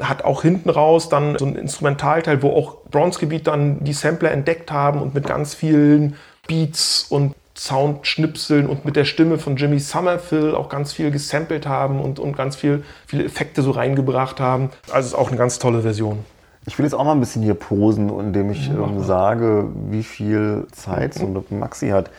[0.00, 4.70] Hat auch hinten raus dann so ein Instrumentalteil, wo auch Bronzegebiet dann die Sampler entdeckt
[4.70, 10.54] haben und mit ganz vielen Beats und Soundschnipseln und mit der Stimme von Jimmy Summerfield
[10.54, 14.70] auch ganz viel gesampelt haben und, und ganz viel, viele Effekte so reingebracht haben.
[14.92, 16.24] Also ist auch eine ganz tolle Version.
[16.66, 20.66] Ich will jetzt auch mal ein bisschen hier posen, indem ich ähm, sage, wie viel
[20.70, 22.10] Zeit so eine Maxi hat.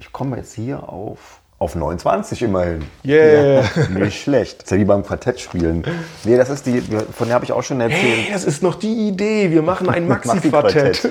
[0.00, 2.84] Ich komme jetzt hier auf auf 29 immerhin.
[3.04, 3.62] Yeah.
[3.62, 4.58] Ja, nicht schlecht.
[4.58, 5.84] Das ist ja wie beim Quartett spielen.
[6.24, 8.02] Nee, das ist die, von der habe ich auch schon erzählt.
[8.02, 9.50] Hey, das ist noch die Idee.
[9.52, 11.08] Wir machen ein Maxi-Quartett.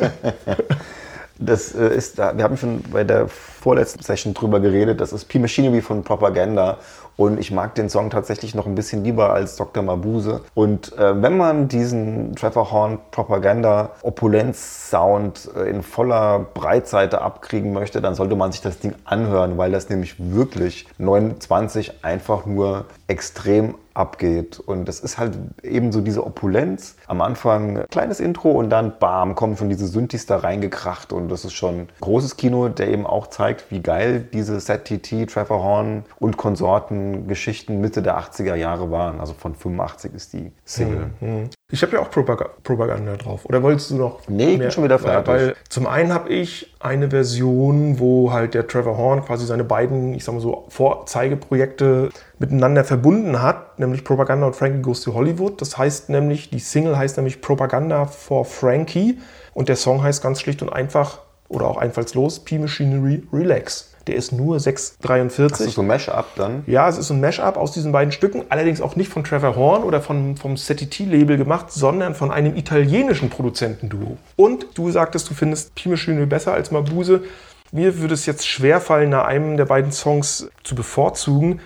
[1.39, 4.99] das äh, ist, wir haben schon bei der vorletzten Session drüber geredet.
[4.99, 6.79] Das ist P-Machinery von Propaganda.
[7.17, 9.83] Und ich mag den Song tatsächlich noch ein bisschen lieber als Dr.
[9.83, 10.41] Mabuse.
[10.53, 17.73] Und äh, wenn man diesen Trevor Horn Propaganda Opulenz Sound äh, in voller Breitseite abkriegen
[17.73, 22.85] möchte, dann sollte man sich das Ding anhören, weil das nämlich wirklich 29 einfach nur
[23.11, 24.57] extrem abgeht.
[24.59, 26.95] Und das ist halt eben so diese Opulenz.
[27.07, 31.11] Am Anfang kleines Intro und dann bam, kommen schon diese Synthes da reingekracht.
[31.11, 35.61] Und das ist schon großes Kino, der eben auch zeigt, wie geil diese Set-TT, Trevor
[35.61, 39.19] Horn und Konsorten Geschichten Mitte der 80er Jahre waren.
[39.19, 41.09] Also von 85 ist die Single.
[41.19, 41.49] Mhm.
[41.71, 43.45] Ich habe ja auch Propaganda drauf.
[43.45, 44.19] Oder wolltest du noch?
[44.27, 45.27] Nee, ich bin schon wieder fertig.
[45.27, 50.13] Weil zum einen habe ich eine Version, wo halt der Trevor Horn quasi seine beiden,
[50.13, 55.61] ich sag mal so, Vorzeigeprojekte miteinander verbunden hat, nämlich Propaganda und Frankie Goes to Hollywood.
[55.61, 59.19] Das heißt nämlich, die Single heißt nämlich Propaganda for Frankie
[59.53, 63.90] und der Song heißt ganz schlicht und einfach oder auch einfallslos P-Machinery Relax.
[64.07, 65.49] Der ist nur 6,43.
[65.49, 66.63] Das ist so ein Mash-up dann?
[66.67, 68.43] Ja, es ist ein Mash-up aus diesen beiden Stücken.
[68.49, 73.29] Allerdings auch nicht von Trevor Horn oder von, vom SETT-Label gemacht, sondern von einem italienischen
[73.29, 74.17] Produzentenduo.
[74.35, 77.23] Und du sagtest, du findest P-Machinery besser als Mabuse.
[77.71, 81.61] Mir würde es jetzt schwerfallen, nach einem der beiden Songs zu bevorzugen.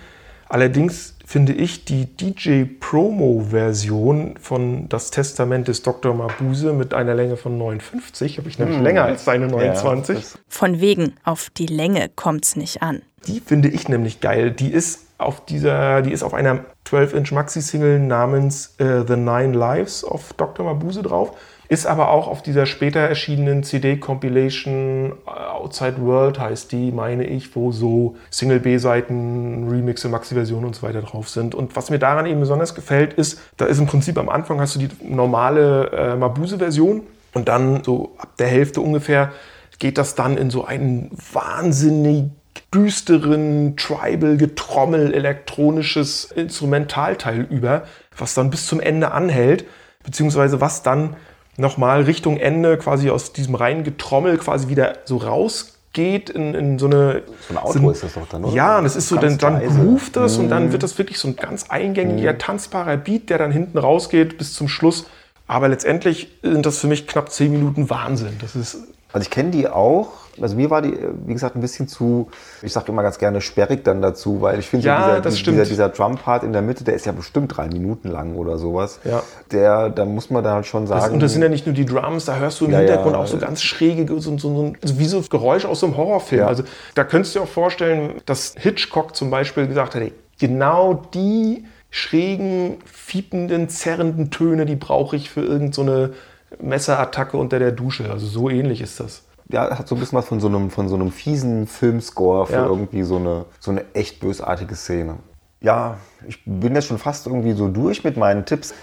[0.48, 6.14] Allerdings finde ich die DJ Promo Version von Das Testament des Dr.
[6.14, 8.84] Mabuse mit einer Länge von 59, habe ich nämlich hm.
[8.84, 10.18] länger als seine 29.
[10.18, 13.02] Ja, von wegen, auf die Länge kommt es nicht an.
[13.26, 14.52] Die finde ich nämlich geil.
[14.52, 20.04] Die ist auf dieser, die ist auf einer 12-Inch Maxi-Single namens uh, The Nine Lives
[20.04, 20.64] of Dr.
[20.64, 21.36] Mabuse drauf.
[21.68, 27.56] Ist aber auch auf dieser später erschienenen CD-Compilation äh, Outside World heißt die, meine ich,
[27.56, 31.54] wo so Single-B-Seiten, Remixe, Maxi-Versionen und so weiter drauf sind.
[31.54, 34.76] Und was mir daran eben besonders gefällt, ist, da ist im Prinzip am Anfang hast
[34.76, 37.02] du die normale äh, Mabuse-Version
[37.34, 39.32] und dann so ab der Hälfte ungefähr
[39.78, 42.30] geht das dann in so einen wahnsinnig
[42.72, 47.84] düsteren Tribal-Getrommel elektronisches Instrumentalteil über,
[48.16, 49.66] was dann bis zum Ende anhält,
[50.04, 51.16] beziehungsweise was dann
[51.56, 56.86] nochmal Richtung Ende quasi aus diesem reinen Getrommel quasi wieder so rausgeht in, in so
[56.86, 57.22] eine.
[57.48, 58.54] So ein Auto so, ist das doch dann, oder?
[58.54, 60.44] Ja, das ist so, dann, dann groovt das mhm.
[60.44, 62.38] und dann wird das wirklich so ein ganz eingängiger, mhm.
[62.38, 65.06] tanzbarer Beat, der dann hinten rausgeht bis zum Schluss.
[65.48, 68.36] Aber letztendlich sind das für mich knapp zehn Minuten Wahnsinn.
[68.40, 68.78] Das ist
[69.12, 70.08] also ich kenne die auch.
[70.40, 70.92] Also mir war die,
[71.24, 72.28] wie gesagt, ein bisschen zu,
[72.60, 75.88] ich sage immer ganz gerne sperrig dann dazu, weil ich finde, ja, dieser, dieser, dieser
[75.88, 79.00] Drum-Part in der Mitte, der ist ja bestimmt drei Minuten lang oder sowas.
[79.04, 79.22] Ja.
[79.52, 81.00] Der, da muss man da halt schon sagen.
[81.00, 83.14] Das, und das sind ja nicht nur die Drums, da hörst du im ja, Hintergrund
[83.14, 83.22] ja.
[83.22, 86.42] auch so ganz schräge, so, so, so, also wie so Geräusche aus so einem Horrorfilm.
[86.42, 86.48] Ja.
[86.48, 86.64] Also
[86.94, 91.64] da könntest du dir auch vorstellen, dass Hitchcock zum Beispiel gesagt hat, ey, genau die
[91.88, 96.14] schrägen, fiependen, zerrenden Töne, die brauche ich für irgendeine so
[96.60, 98.10] Messerattacke unter der Dusche.
[98.10, 99.22] Also so ähnlich ist das.
[99.48, 102.52] Ja, hat so ein bisschen was von so einem, von so einem fiesen Filmscore für
[102.52, 102.66] ja.
[102.66, 105.16] irgendwie so eine, so eine echt bösartige Szene.
[105.60, 108.74] Ja, ich bin jetzt schon fast irgendwie so durch mit meinen Tipps.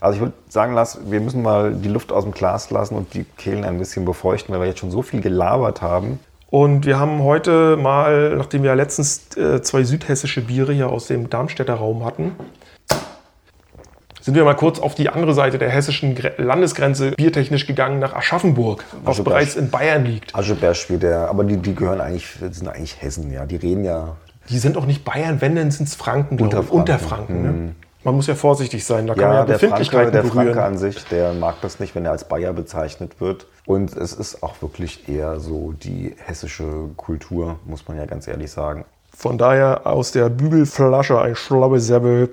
[0.00, 3.14] Also ich würde sagen, lass, wir müssen mal die Luft aus dem Glas lassen und
[3.14, 6.18] die Kehlen ein bisschen befeuchten, weil wir jetzt schon so viel gelabert haben.
[6.50, 11.30] Und wir haben heute mal, nachdem wir letztens äh, zwei südhessische Biere hier aus dem
[11.30, 12.32] Darmstädter Raum hatten,
[14.22, 18.84] sind wir mal kurz auf die andere Seite der hessischen Landesgrenze biertechnisch gegangen nach Aschaffenburg,
[19.02, 19.34] was Ascheberg.
[19.34, 20.34] bereits in Bayern liegt.
[20.34, 23.44] Ascheberg spielt der, aber die, die gehören eigentlich, sind eigentlich Hessen, ja.
[23.44, 24.16] Die reden ja.
[24.48, 26.78] Die sind auch nicht Bayern, wenn, dann sind es Franken, Unterfranken.
[26.78, 27.48] Unterfranken ne?
[27.48, 27.74] Mhm.
[28.04, 30.64] Man muss ja vorsichtig sein, da kann ja, man ja der Befindlichkeiten Franke, der Franke
[30.64, 33.46] an sich, der mag das nicht, wenn er als Bayer bezeichnet wird.
[33.64, 36.64] Und es ist auch wirklich eher so die hessische
[36.96, 38.84] Kultur, muss man ja ganz ehrlich sagen.
[39.14, 42.30] Von daher aus der Bügelflasche ein schlaues Säbel.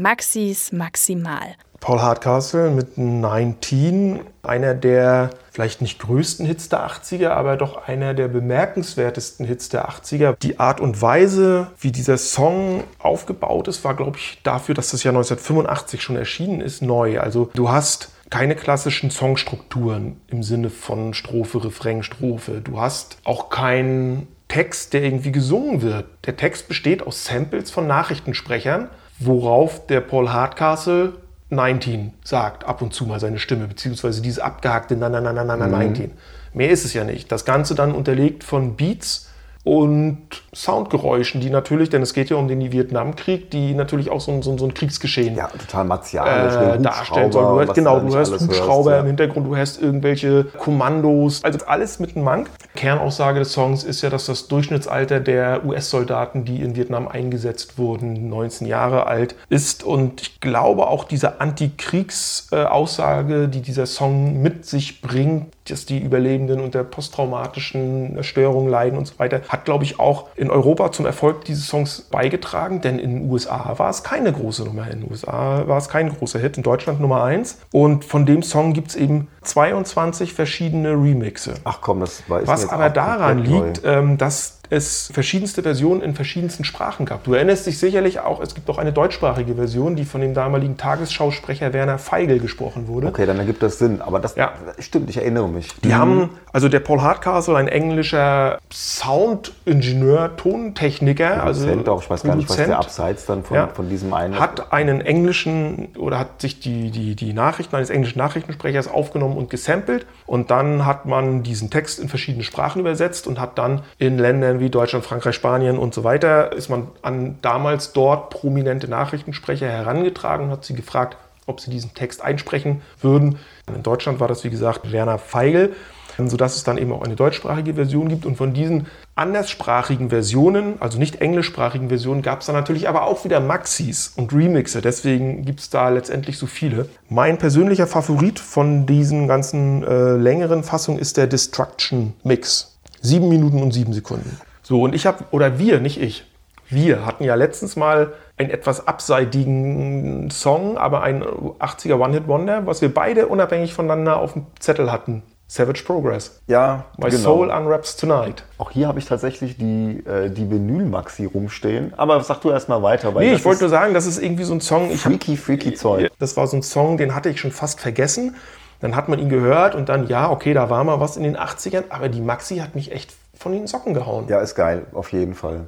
[0.00, 1.56] Maxis Maximal.
[1.80, 8.14] Paul Hardcastle mit 19, einer der vielleicht nicht größten Hits der 80er, aber doch einer
[8.14, 10.36] der bemerkenswertesten Hits der 80er.
[10.40, 15.02] Die Art und Weise, wie dieser Song aufgebaut ist, war, glaube ich, dafür, dass das
[15.04, 17.20] ja 1985 schon erschienen ist, neu.
[17.20, 22.60] Also du hast keine klassischen Songstrukturen im Sinne von Strophe, Refrain, Strophe.
[22.60, 26.06] Du hast auch keinen Text, der irgendwie gesungen wird.
[26.26, 31.12] Der Text besteht aus Samples von Nachrichtensprechern, worauf der Paul Hardcastle
[31.50, 35.44] 19 sagt, ab und zu mal seine Stimme, beziehungsweise diese abgehackte na na na na
[35.44, 36.12] na na 19.
[36.54, 37.30] Mehr ist es ja nicht.
[37.30, 39.28] Das Ganze dann unterlegt von Beats
[39.62, 44.32] und Soundgeräuschen, die natürlich, denn es geht ja um den Vietnamkrieg, die natürlich auch so
[44.32, 46.54] ein, so ein, so ein Kriegsgeschehen Ja, total martialisch.
[46.54, 47.48] äh, mit darstellen sollen.
[47.48, 49.08] Du hörst, genau, du hörst Hubschrauber hörst, im ja.
[49.08, 52.50] Hintergrund, du hörst irgendwelche Kommandos, also alles mit einem Mank.
[52.74, 58.28] Kernaussage des Songs ist ja, dass das Durchschnittsalter der US-Soldaten, die in Vietnam eingesetzt wurden,
[58.28, 59.84] 19 Jahre alt ist.
[59.84, 66.60] Und ich glaube auch diese Antikriegsaussage, die dieser Song mit sich bringt, dass die Überlebenden
[66.60, 71.44] unter posttraumatischen Störungen leiden und so weiter, hat, glaube ich, auch in Europa zum Erfolg
[71.44, 74.90] dieses Songs beigetragen, denn in den USA war es keine große Nummer.
[74.90, 77.58] In den USA war es kein großer Hit, in Deutschland Nummer 1.
[77.72, 81.56] Und von dem Song gibt es eben 22 verschiedene Remixe.
[81.64, 86.64] Ach komm, das war Was aber daran liegt, ähm, dass es verschiedenste Versionen in verschiedensten
[86.64, 87.24] Sprachen gab.
[87.24, 90.76] Du erinnerst dich sicherlich auch, es gibt auch eine deutschsprachige Version, die von dem damaligen
[90.76, 93.08] Tagesschausprecher Werner Feigl gesprochen wurde.
[93.08, 94.00] Okay, dann ergibt das Sinn.
[94.00, 94.52] Aber das Ja.
[94.78, 95.68] stimmt, ich erinnere mich.
[95.82, 102.22] Die haben, also der Paul Hardcastle, ein englischer Soundingenieur, Tontechniker, also Produzent auch, ich weiß
[102.22, 105.88] gar nicht, was der Produzent, abseits dann von, ja, von diesem einen hat einen englischen
[105.98, 110.86] oder hat sich die, die, die Nachrichten eines englischen Nachrichtensprechers aufgenommen und gesampelt und dann
[110.86, 115.04] hat man diesen Text in verschiedene Sprachen übersetzt und hat dann in Ländern wie Deutschland,
[115.04, 120.64] Frankreich, Spanien und so weiter, ist man an damals dort prominente Nachrichtensprecher herangetragen und hat
[120.64, 123.38] sie gefragt, ob sie diesen Text einsprechen würden.
[123.66, 125.74] In Deutschland war das, wie gesagt, Werner Feigl,
[126.18, 128.26] sodass es dann eben auch eine deutschsprachige Version gibt.
[128.26, 133.24] Und von diesen anderssprachigen Versionen, also nicht englischsprachigen Versionen, gab es dann natürlich aber auch
[133.24, 134.82] wieder Maxis und Remixe.
[134.82, 136.88] Deswegen gibt es da letztendlich so viele.
[137.08, 142.78] Mein persönlicher Favorit von diesen ganzen äh, längeren Fassungen ist der Destruction Mix.
[143.00, 144.38] Sieben Minuten und sieben Sekunden.
[144.70, 146.22] So, und ich habe, oder wir, nicht ich,
[146.68, 152.94] wir hatten ja letztens mal einen etwas abseitigen Song, aber ein 80er One-Hit-Wonder, was wir
[152.94, 155.24] beide unabhängig voneinander auf dem Zettel hatten.
[155.48, 156.40] Savage Progress.
[156.46, 157.20] Ja, My genau.
[157.20, 158.44] Soul Unwraps Tonight.
[158.58, 161.92] Auch hier habe ich tatsächlich die, äh, die Vinyl-Maxi rumstehen.
[161.96, 163.12] Aber sag du erst mal weiter.
[163.12, 164.92] Weil Nee, ich wollte nur sagen, das ist irgendwie so ein Song.
[164.92, 166.12] Freaky, freaky Zeug.
[166.20, 168.36] das war so ein Song, den hatte ich schon fast vergessen.
[168.78, 171.36] Dann hat man ihn gehört und dann, ja, okay, da war mal was in den
[171.36, 174.26] 80ern, aber die Maxi hat mich echt von den Socken gehauen.
[174.28, 175.66] Ja, ist geil, auf jeden Fall.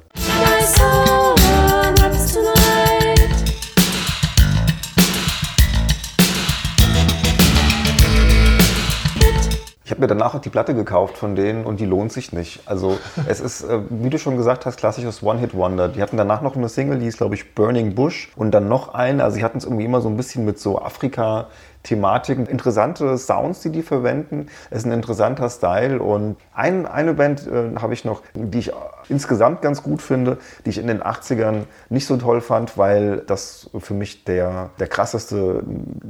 [9.85, 12.61] Ich habe mir danach auch die Platte gekauft von denen und die lohnt sich nicht.
[12.67, 15.89] Also es ist, äh, wie du schon gesagt hast, klassisches One-Hit-Wonder.
[15.89, 18.31] Die hatten danach noch eine Single, die ist, glaube ich, Burning Bush.
[18.35, 20.79] Und dann noch eine, also sie hatten es irgendwie immer so ein bisschen mit so
[20.79, 21.47] Afrika-
[21.83, 24.47] Thematiken, interessante Sounds, die die verwenden.
[24.69, 28.71] Es ist ein interessanter Style und ein, eine Band äh, habe ich noch, die ich
[29.09, 33.69] insgesamt ganz gut finde, die ich in den 80ern nicht so toll fand, weil das
[33.77, 35.63] für mich der, der krasseste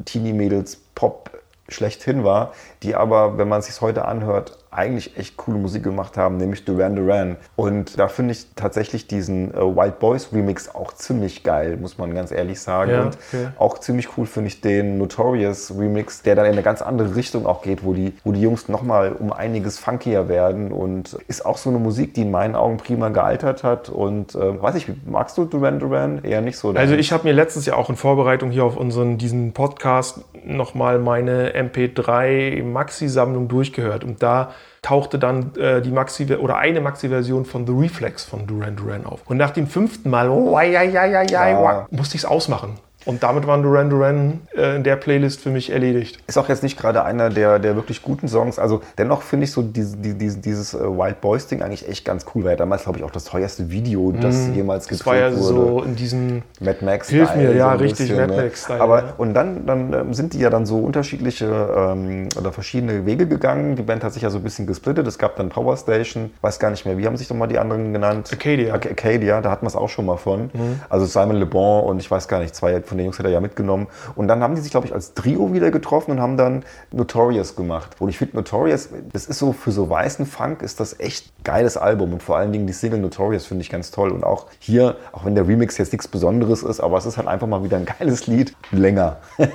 [0.06, 1.32] Teenie-Mädels-Pop
[1.70, 6.18] schlechthin war, die aber, wenn man es sich heute anhört, eigentlich echt coole Musik gemacht
[6.18, 7.38] haben, nämlich Duran Duran.
[7.56, 12.14] Und da finde ich tatsächlich diesen äh, Wild Boys Remix auch ziemlich geil, muss man
[12.14, 12.92] ganz ehrlich sagen.
[12.92, 13.48] Ja, und okay.
[13.58, 17.46] auch ziemlich cool finde ich den Notorious Remix, der dann in eine ganz andere Richtung
[17.46, 21.58] auch geht, wo die, wo die Jungs nochmal um einiges funkier werden und ist auch
[21.58, 23.90] so eine Musik, die in meinen Augen prima gealtert hat.
[23.90, 26.24] Und äh, weiß ich, magst du Duran Duran?
[26.24, 26.72] Eher nicht so.
[26.72, 31.00] Also ich habe mir letztes Jahr auch in Vorbereitung hier auf unseren diesen Podcast nochmal
[31.00, 37.65] meine MP3 Maxi-Sammlung durchgehört und da tauchte dann äh, die Maxi oder eine Maxi-Version von
[37.65, 39.21] The Reflex von Duran Duran auf.
[39.26, 41.88] Und nach dem fünften Mal, oh, ai, ai, ai, ai, Ja.
[41.91, 42.78] musste ich es ausmachen.
[43.06, 46.20] Und damit waren Duran Duran äh, in der Playlist für mich erledigt.
[46.28, 48.60] Ist auch jetzt nicht gerade einer der, der wirklich guten Songs.
[48.60, 52.06] Also dennoch finde ich so diese, die- diese, dieses äh, Wild Boys Ding eigentlich echt
[52.06, 52.44] ganz cool.
[52.44, 54.89] War ja damals, glaube ich, auch das teuerste Video, das jemals Mhm.
[54.89, 55.44] Das gedreht war ja wurde.
[55.44, 58.42] so in diesem Mad Max Hilf mir, ja, ein richtig, bisschen, Mad ne?
[58.44, 59.13] Max-Style, Aber ja.
[59.18, 63.75] und dann, dann ähm, sind die ja dann so unterschiedliche ähm, oder verschiedene Wege gegangen.
[63.75, 65.06] Die Band hat sich ja so ein bisschen gesplittet.
[65.08, 67.60] Es gab dann Power Station, weiß gar nicht mehr, wie haben sich doch mal die
[67.60, 68.30] anderen genannt?
[68.32, 68.73] Arcadia.
[68.73, 70.50] Arc- Arcadia, da hatten wir es auch schon mal von.
[70.90, 73.31] Also Simon Le Bon und ich weiß gar nicht, zwei von den Jungs hat er
[73.31, 73.87] ja mitgenommen.
[74.15, 77.56] Und dann haben die sich, glaube ich, als Trio wieder getroffen und haben dann Notorious
[77.56, 77.96] gemacht.
[78.00, 81.75] Und ich finde Notorious, das ist so für so weißen Funk, ist das echt geiles
[81.75, 82.13] Album.
[82.13, 84.12] Und vor allen Dingen die Single Notorious finde ich ganz toll.
[84.12, 87.27] Und auch hier, auch wenn der Remix jetzt nichts Besonderes ist, aber es ist halt
[87.27, 89.17] einfach mal wieder ein geiles Lied, länger.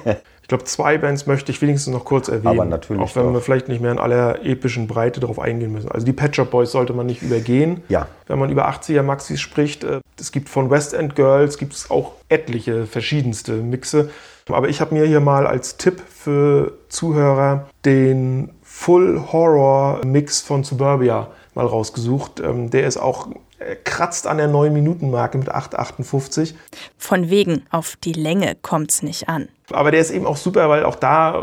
[0.49, 2.47] Ich glaube, zwei Bands möchte ich wenigstens noch kurz erwähnen.
[2.47, 3.35] Aber natürlich Auch wenn doch.
[3.35, 5.93] wir vielleicht nicht mehr in aller epischen Breite darauf eingehen müssen.
[5.93, 7.83] Also die Pet Shop Boys sollte man nicht übergehen.
[7.91, 8.07] Ja.
[8.29, 9.85] Wenn man über 80er Maxis spricht.
[10.19, 14.11] Äh, Es gibt von West End Girls gibt es auch etliche verschiedenste Mixe.
[14.49, 20.65] Aber ich habe mir hier mal als Tipp für Zuhörer den Full Horror Mix von
[20.65, 22.41] Suburbia mal rausgesucht.
[22.41, 23.29] Ähm, Der ist auch
[23.61, 26.55] er kratzt an der 9-Minuten-Marke mit 8,58.
[26.97, 29.49] Von wegen, auf die Länge kommt's nicht an.
[29.71, 31.43] Aber der ist eben auch super, weil auch da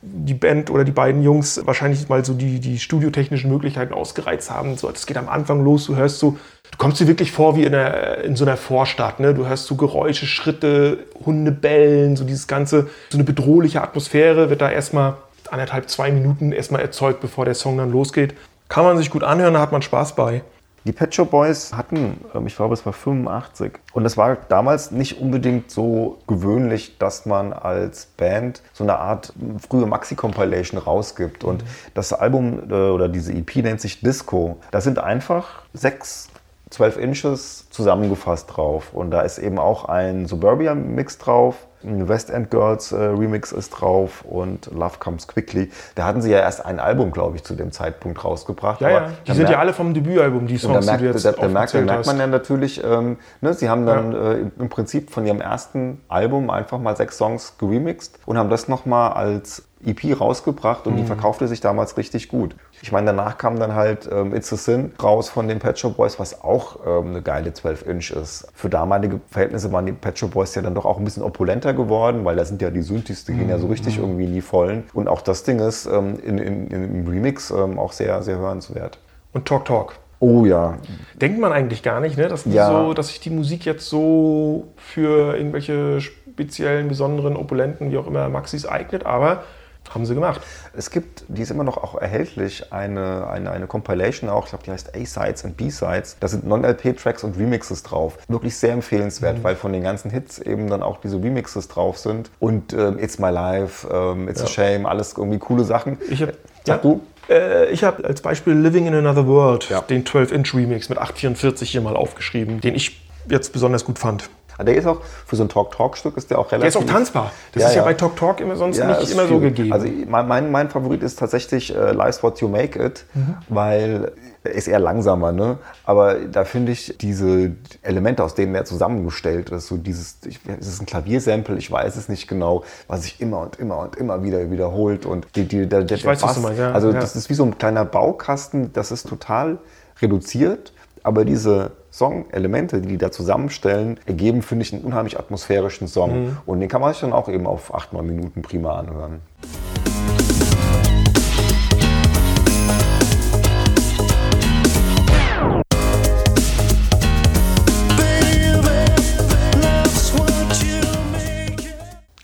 [0.00, 4.76] die Band oder die beiden Jungs wahrscheinlich mal so die, die studiotechnischen Möglichkeiten ausgereizt haben.
[4.76, 6.38] So, das geht am Anfang los, du hörst so,
[6.70, 9.20] du kommst dir wirklich vor wie in, einer, in so einer Vorstadt.
[9.20, 9.34] Ne?
[9.34, 14.60] Du hörst so Geräusche, Schritte, Hunde bellen, so dieses ganze, so eine bedrohliche Atmosphäre wird
[14.60, 15.14] da erstmal
[15.50, 18.34] anderthalb, zwei Minuten erstmal erzeugt, bevor der Song dann losgeht.
[18.68, 20.42] Kann man sich gut anhören, da hat man Spaß bei.
[20.84, 23.72] Die Pet Shop Boys hatten, ähm, ich glaube, es war 85.
[23.92, 29.34] Und es war damals nicht unbedingt so gewöhnlich, dass man als Band so eine Art
[29.68, 31.44] frühe Maxi-Compilation rausgibt.
[31.44, 34.56] Und das Album äh, oder diese EP nennt sich Disco.
[34.70, 36.29] Da sind einfach sechs
[36.70, 38.92] 12 Inches zusammengefasst drauf.
[38.92, 41.56] Und da ist eben auch ein Suburbia-Mix drauf.
[41.82, 45.70] Ein West End Girls äh, Remix ist drauf und Love Comes Quickly.
[45.94, 48.82] Da hatten sie ja erst ein Album, glaube ich, zu dem Zeitpunkt rausgebracht.
[48.82, 51.32] Ja, ja, die sind ja alle vom Debütalbum, die Songs, die merkt, du jetzt da,
[51.32, 54.68] da, merkt, da merkt man ja natürlich, ähm, ne, sie haben dann äh, im- im
[54.68, 59.62] Prinzip von ihrem ersten Album einfach mal sechs Songs geremixed und haben das nochmal als
[59.84, 60.92] EP rausgebracht Mhm.
[60.92, 62.54] und die verkaufte sich damals richtig gut.
[62.82, 65.96] Ich meine, danach kam dann halt ähm, It's a Sin raus von den Pet Shop
[65.96, 68.46] Boys, was auch ähm, eine geile 12-Inch ist.
[68.54, 71.72] Für damalige Verhältnisse waren die Pet Shop Boys ja dann doch auch ein bisschen opulenter
[71.74, 73.72] geworden, weil da sind ja die Synthes, die gehen ja so Mhm.
[73.72, 74.84] richtig irgendwie in die Vollen.
[74.92, 78.38] Und auch das Ding ist ähm, in, in, in, im Remix ähm, auch sehr, sehr
[78.38, 78.98] hörenswert.
[79.32, 79.94] Und Talk Talk.
[80.22, 80.76] Oh ja,
[81.14, 82.28] Denkt man eigentlich gar nicht, ne?
[82.28, 82.66] dass, die Ja.
[82.68, 88.28] so, dass sich die Musik jetzt so für irgendwelche speziellen, besonderen, opulenten, wie auch immer,
[88.28, 89.44] Maxis eignet, aber
[89.90, 90.40] haben sie gemacht.
[90.76, 94.64] Es gibt, die ist immer noch auch erhältlich, eine, eine, eine Compilation auch, ich glaube,
[94.64, 96.16] die heißt A-Sides und B-Sides.
[96.20, 98.18] Da sind Non-LP-Tracks und Remixes drauf.
[98.28, 99.44] Wirklich sehr empfehlenswert, Mhm.
[99.44, 102.30] weil von den ganzen Hits eben dann auch diese Remixes drauf sind.
[102.40, 105.98] Und ähm, It's My Life, ähm, It's a Shame, alles irgendwie coole Sachen.
[106.08, 106.30] Ich hab-
[106.64, 106.76] Sag ja.
[106.78, 107.00] du?
[107.28, 109.80] Äh, ich habe als Beispiel Living in Another World Ja.
[109.80, 114.28] den 12-Inch-Remix mit 844 hier mal aufgeschrieben, den ich jetzt besonders gut fand.
[114.60, 116.80] Ah, Der ist auch, für so ein Talk-Talk-Stück ist der auch Der relativ...
[116.80, 117.32] ist auch tanzbar.
[117.52, 117.84] Das Ja, ist ja, ja.
[117.86, 119.50] bei Talk Talk immer sonst nicht ist immer so viel.
[119.50, 119.72] gegeben.
[119.72, 123.36] Also mein, mein, mein Favorit ist tatsächlich äh, Life's What You Make It, Mhm.
[123.48, 125.58] weil er ist eher langsamer, ne?
[125.84, 127.52] Aber da finde ich diese
[127.82, 131.96] Elemente, aus denen er zusammengestellt ist, so dieses, ich, es ist ein Klaviersample, ich weiß
[131.96, 135.66] es nicht genau, was sich immer und immer und immer wieder wiederholt und die, die,
[135.66, 136.98] der, der, Ich weiß, der was du meinst, ja, Also ja.
[137.00, 139.58] das ist wie so ein kleiner Baukasten, das ist total
[140.00, 146.24] reduziert, aber diese Song-Elemente, die die da zusammenstellen, ergeben, finde ich, einen unheimlich atmosphärischen Song.
[146.24, 146.38] Mhm.
[146.46, 149.20] Und den kann man sich dann auch eben auf 8, 9 Minuten prima anhören.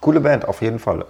[0.01, 1.05] Coole Band, auf jeden Fall.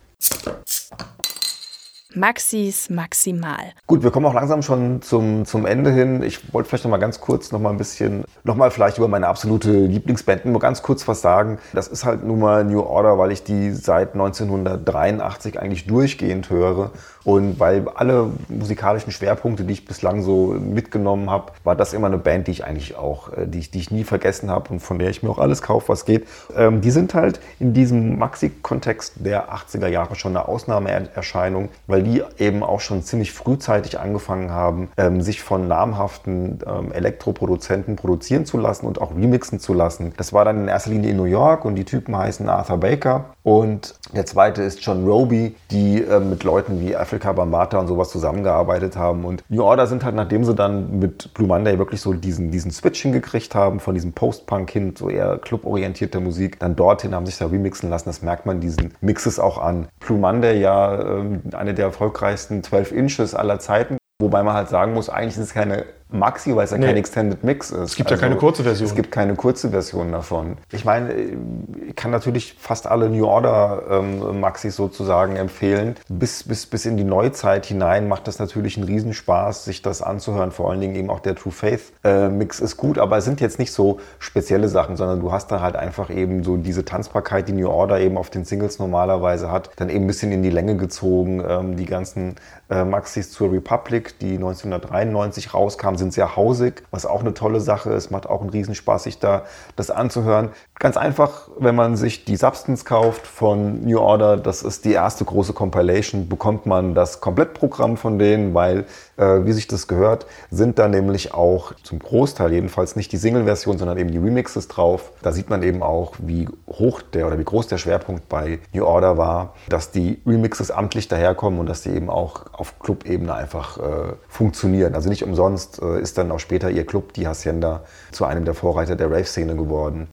[2.17, 3.73] Maxis maximal.
[3.87, 6.23] Gut, wir kommen auch langsam schon zum, zum Ende hin.
[6.23, 9.07] Ich wollte vielleicht noch mal ganz kurz noch mal ein bisschen, noch mal vielleicht über
[9.07, 11.59] meine absolute Lieblingsband nur ganz kurz was sagen.
[11.75, 16.91] Das ist halt nun mal New Order, weil ich die seit 1983 eigentlich durchgehend höre.
[17.27, 22.19] Und weil alle musikalischen Schwerpunkte, die ich bislang so mitgenommen habe, war das immer eine
[22.19, 25.01] Band, die ich eigentlich auch, äh, die ich, die ich nie vergessen habe und von
[25.01, 26.29] der ich mir auch alles kaufe, was geht.
[26.57, 32.23] Ähm, die sind halt in diesem Maxi-Kontext der 80er Jahre schon eine Ausnahmeerscheinung, weil die
[32.39, 38.57] eben auch schon ziemlich frühzeitig angefangen haben, ähm, sich von namhaften ähm, Elektroproduzenten produzieren zu
[38.57, 40.13] lassen und auch remixen zu lassen.
[40.17, 43.25] Das war dann in erster Linie in New York und die Typen heißen Arthur Baker
[43.43, 48.11] und der zweite ist John Roby, die ähm, mit Leuten wie Africa Bambata und sowas
[48.11, 49.25] zusammengearbeitet haben.
[49.25, 52.71] Und New Order sind halt, nachdem sie dann mit Blue Monday wirklich so diesen, diesen
[52.71, 57.39] Switch hingekriegt haben, von diesem Post-Punk hin zu eher cluborientierter Musik, dann dorthin haben sich
[57.39, 58.11] da remixen lassen.
[58.11, 59.89] Das merkt man diesen Mixes auch an.
[60.01, 63.97] Blue Monday ja ähm, eine der erfolgreichsten 12 Inches aller Zeiten.
[64.19, 66.87] Wobei man halt sagen muss, eigentlich ist es keine Maxi, weil es ja Nee.
[66.87, 67.81] kein Extended Mix ist.
[67.81, 68.89] Es gibt ja keine kurze Version.
[68.89, 70.57] Es gibt keine kurze Version davon.
[70.73, 75.97] Ich meine, ich kann natürlich fast alle New Order ähm, Maxis sozusagen empfehlen.
[76.09, 80.53] Bis, bis, bis in die Neuzeit hinein macht das natürlich einen Riesenspaß, sich das anzuhören.
[80.53, 83.41] Vor allen Dingen eben auch der True Faith äh, Mix ist gut, aber es sind
[83.41, 87.49] jetzt nicht so spezielle Sachen, sondern du hast da halt einfach eben so diese Tanzbarkeit,
[87.49, 90.51] die New Order eben auf den Singles normalerweise hat, dann eben ein bisschen in die
[90.51, 91.43] Länge gezogen.
[91.47, 92.37] Ähm, die ganzen
[92.69, 97.91] äh, Maxis zur Republic, die 1993 rauskamen, sind sehr hausig, was auch eine tolle Sache
[97.91, 98.11] ist.
[98.11, 99.45] Macht auch einen Riesenspaß, sich da
[99.77, 100.51] das anzuhören.
[100.79, 105.25] Ganz einfach, wenn man sich die Substance kauft von New Order, das ist die erste
[105.25, 108.85] große Compilation, bekommt man das Komplettprogramm von denen, weil,
[109.17, 113.79] äh, wie sich das gehört, sind da nämlich auch zum Großteil jedenfalls nicht die Single-Version,
[113.79, 115.13] sondern eben die Remixes drauf.
[115.23, 118.85] Da sieht man eben auch, wie hoch der oder wie groß der Schwerpunkt bei New
[118.85, 123.79] Order war, dass die Remixes amtlich daherkommen und dass die eben auch auf Club-Ebene einfach
[123.79, 124.95] äh, funktionieren.
[124.95, 127.81] Also nicht umsonst äh, ist dann auch später ihr Club, die Hacienda,
[128.13, 130.09] zu einem der Vorreiter der Rave-Szene geworden.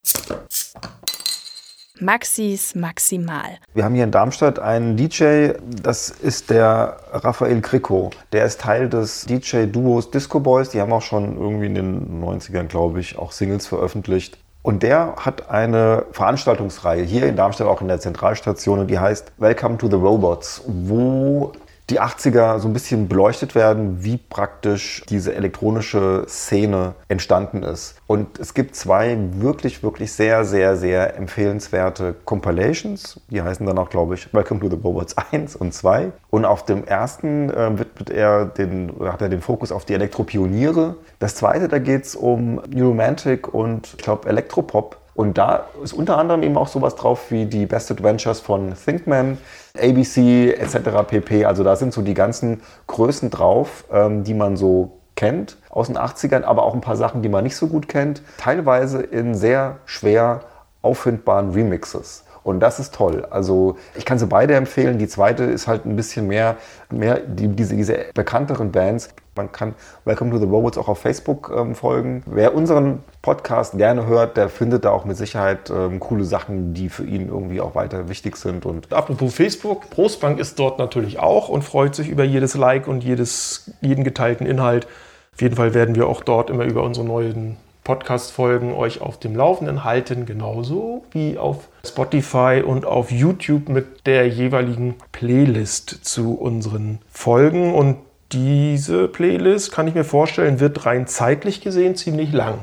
[2.04, 3.58] Maxis Maximal.
[3.74, 8.10] Wir haben hier in Darmstadt einen DJ, das ist der Raphael Kricko.
[8.32, 10.70] Der ist Teil des DJ-Duos Disco Boys.
[10.70, 14.38] Die haben auch schon irgendwie in den 90ern, glaube ich, auch Singles veröffentlicht.
[14.64, 19.32] Und der hat eine Veranstaltungsreihe hier in Darmstadt, auch in der Zentralstation, und die heißt
[19.38, 21.52] Welcome to the Robots, wo
[21.94, 27.98] die 80er so ein bisschen beleuchtet werden, wie praktisch diese elektronische Szene entstanden ist.
[28.08, 33.22] Und es gibt zwei wirklich, wirklich sehr, sehr, sehr empfehlenswerte Compilations.
[33.30, 36.12] Die heißen dann auch, glaube ich, Welcome to the Robots 1 und 2.
[36.32, 40.96] Und auf dem ersten äh, widmet er den, hat er den Fokus auf die Elektropioniere.
[41.20, 44.98] Das zweite, da geht es um New Romantic und ich glaube Elektropop.
[45.14, 49.38] Und da ist unter anderem eben auch sowas drauf wie die Best Adventures von Thinkman,
[49.76, 51.04] ABC etc.
[51.08, 51.46] pp.
[51.46, 55.98] Also da sind so die ganzen Größen drauf, ähm, die man so kennt aus den
[55.98, 58.22] 80ern, aber auch ein paar Sachen, die man nicht so gut kennt.
[58.38, 60.42] Teilweise in sehr schwer
[60.84, 62.24] auffindbaren Remixes.
[62.44, 63.26] Und das ist toll.
[63.30, 64.98] Also ich kann sie beide empfehlen.
[64.98, 66.58] Die zweite ist halt ein bisschen mehr,
[66.92, 69.10] mehr die, diese, diese bekannteren Bands.
[69.36, 69.74] Man kann
[70.06, 72.24] Welcome to the Robots auch auf Facebook ähm, folgen.
[72.26, 76.90] Wer unseren Podcast gerne hört, der findet da auch mit Sicherheit ähm, coole Sachen, die
[76.90, 78.66] für ihn irgendwie auch weiter wichtig sind.
[78.66, 83.04] Und Apropos Facebook, Prostbank ist dort natürlich auch und freut sich über jedes Like und
[83.04, 84.86] jedes, jeden geteilten Inhalt.
[85.34, 89.36] Auf jeden Fall werden wir auch dort immer über unsere neuen Podcast-Folgen euch auf dem
[89.36, 97.00] Laufenden halten, genauso wie auf Spotify und auf YouTube mit der jeweiligen Playlist zu unseren
[97.12, 97.74] Folgen.
[97.74, 97.98] Und
[98.32, 102.60] diese Playlist, kann ich mir vorstellen, wird rein zeitlich gesehen ziemlich lang.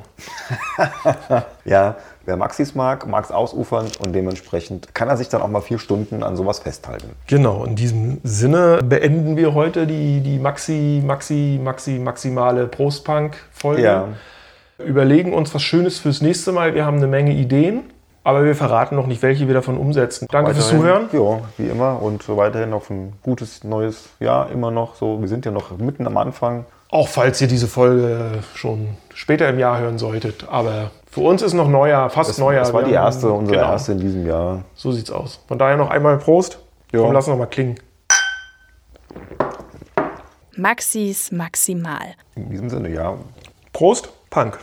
[1.64, 5.60] ja, wer Maxis mag, mag es ausufern und dementsprechend kann er sich dann auch mal
[5.60, 7.10] vier Stunden an sowas festhalten.
[7.28, 13.82] Genau, in diesem Sinne beenden wir heute die, die Maxi, Maxi, Maxi, maximale Prostpunk-Folge.
[13.82, 14.08] Ja.
[14.86, 16.74] Überlegen uns was Schönes fürs nächste Mal.
[16.74, 17.90] Wir haben eine Menge Ideen,
[18.24, 20.26] aber wir verraten noch nicht, welche wir davon umsetzen.
[20.30, 21.08] Danke fürs Zuhören.
[21.12, 24.94] Ja, wie immer und weiterhin auf ein gutes neues Jahr immer noch.
[24.94, 26.64] So, wir sind ja noch mitten am Anfang.
[26.90, 30.46] Auch falls ihr diese Folge schon später im Jahr hören solltet.
[30.50, 32.64] Aber für uns ist noch Neujahr, fast Das, Neujahr.
[32.64, 34.62] das war die haben- erste, unsere genau, erste in diesem Jahr.
[34.74, 35.40] So sieht's aus.
[35.46, 36.58] Von daher noch einmal Prost.
[36.92, 37.00] Ja.
[37.02, 37.76] Komm, lass noch mal klingen.
[40.56, 42.14] Maxis Maximal.
[42.34, 43.14] In diesem Sinne, ja.
[43.72, 44.58] Prost, Punk.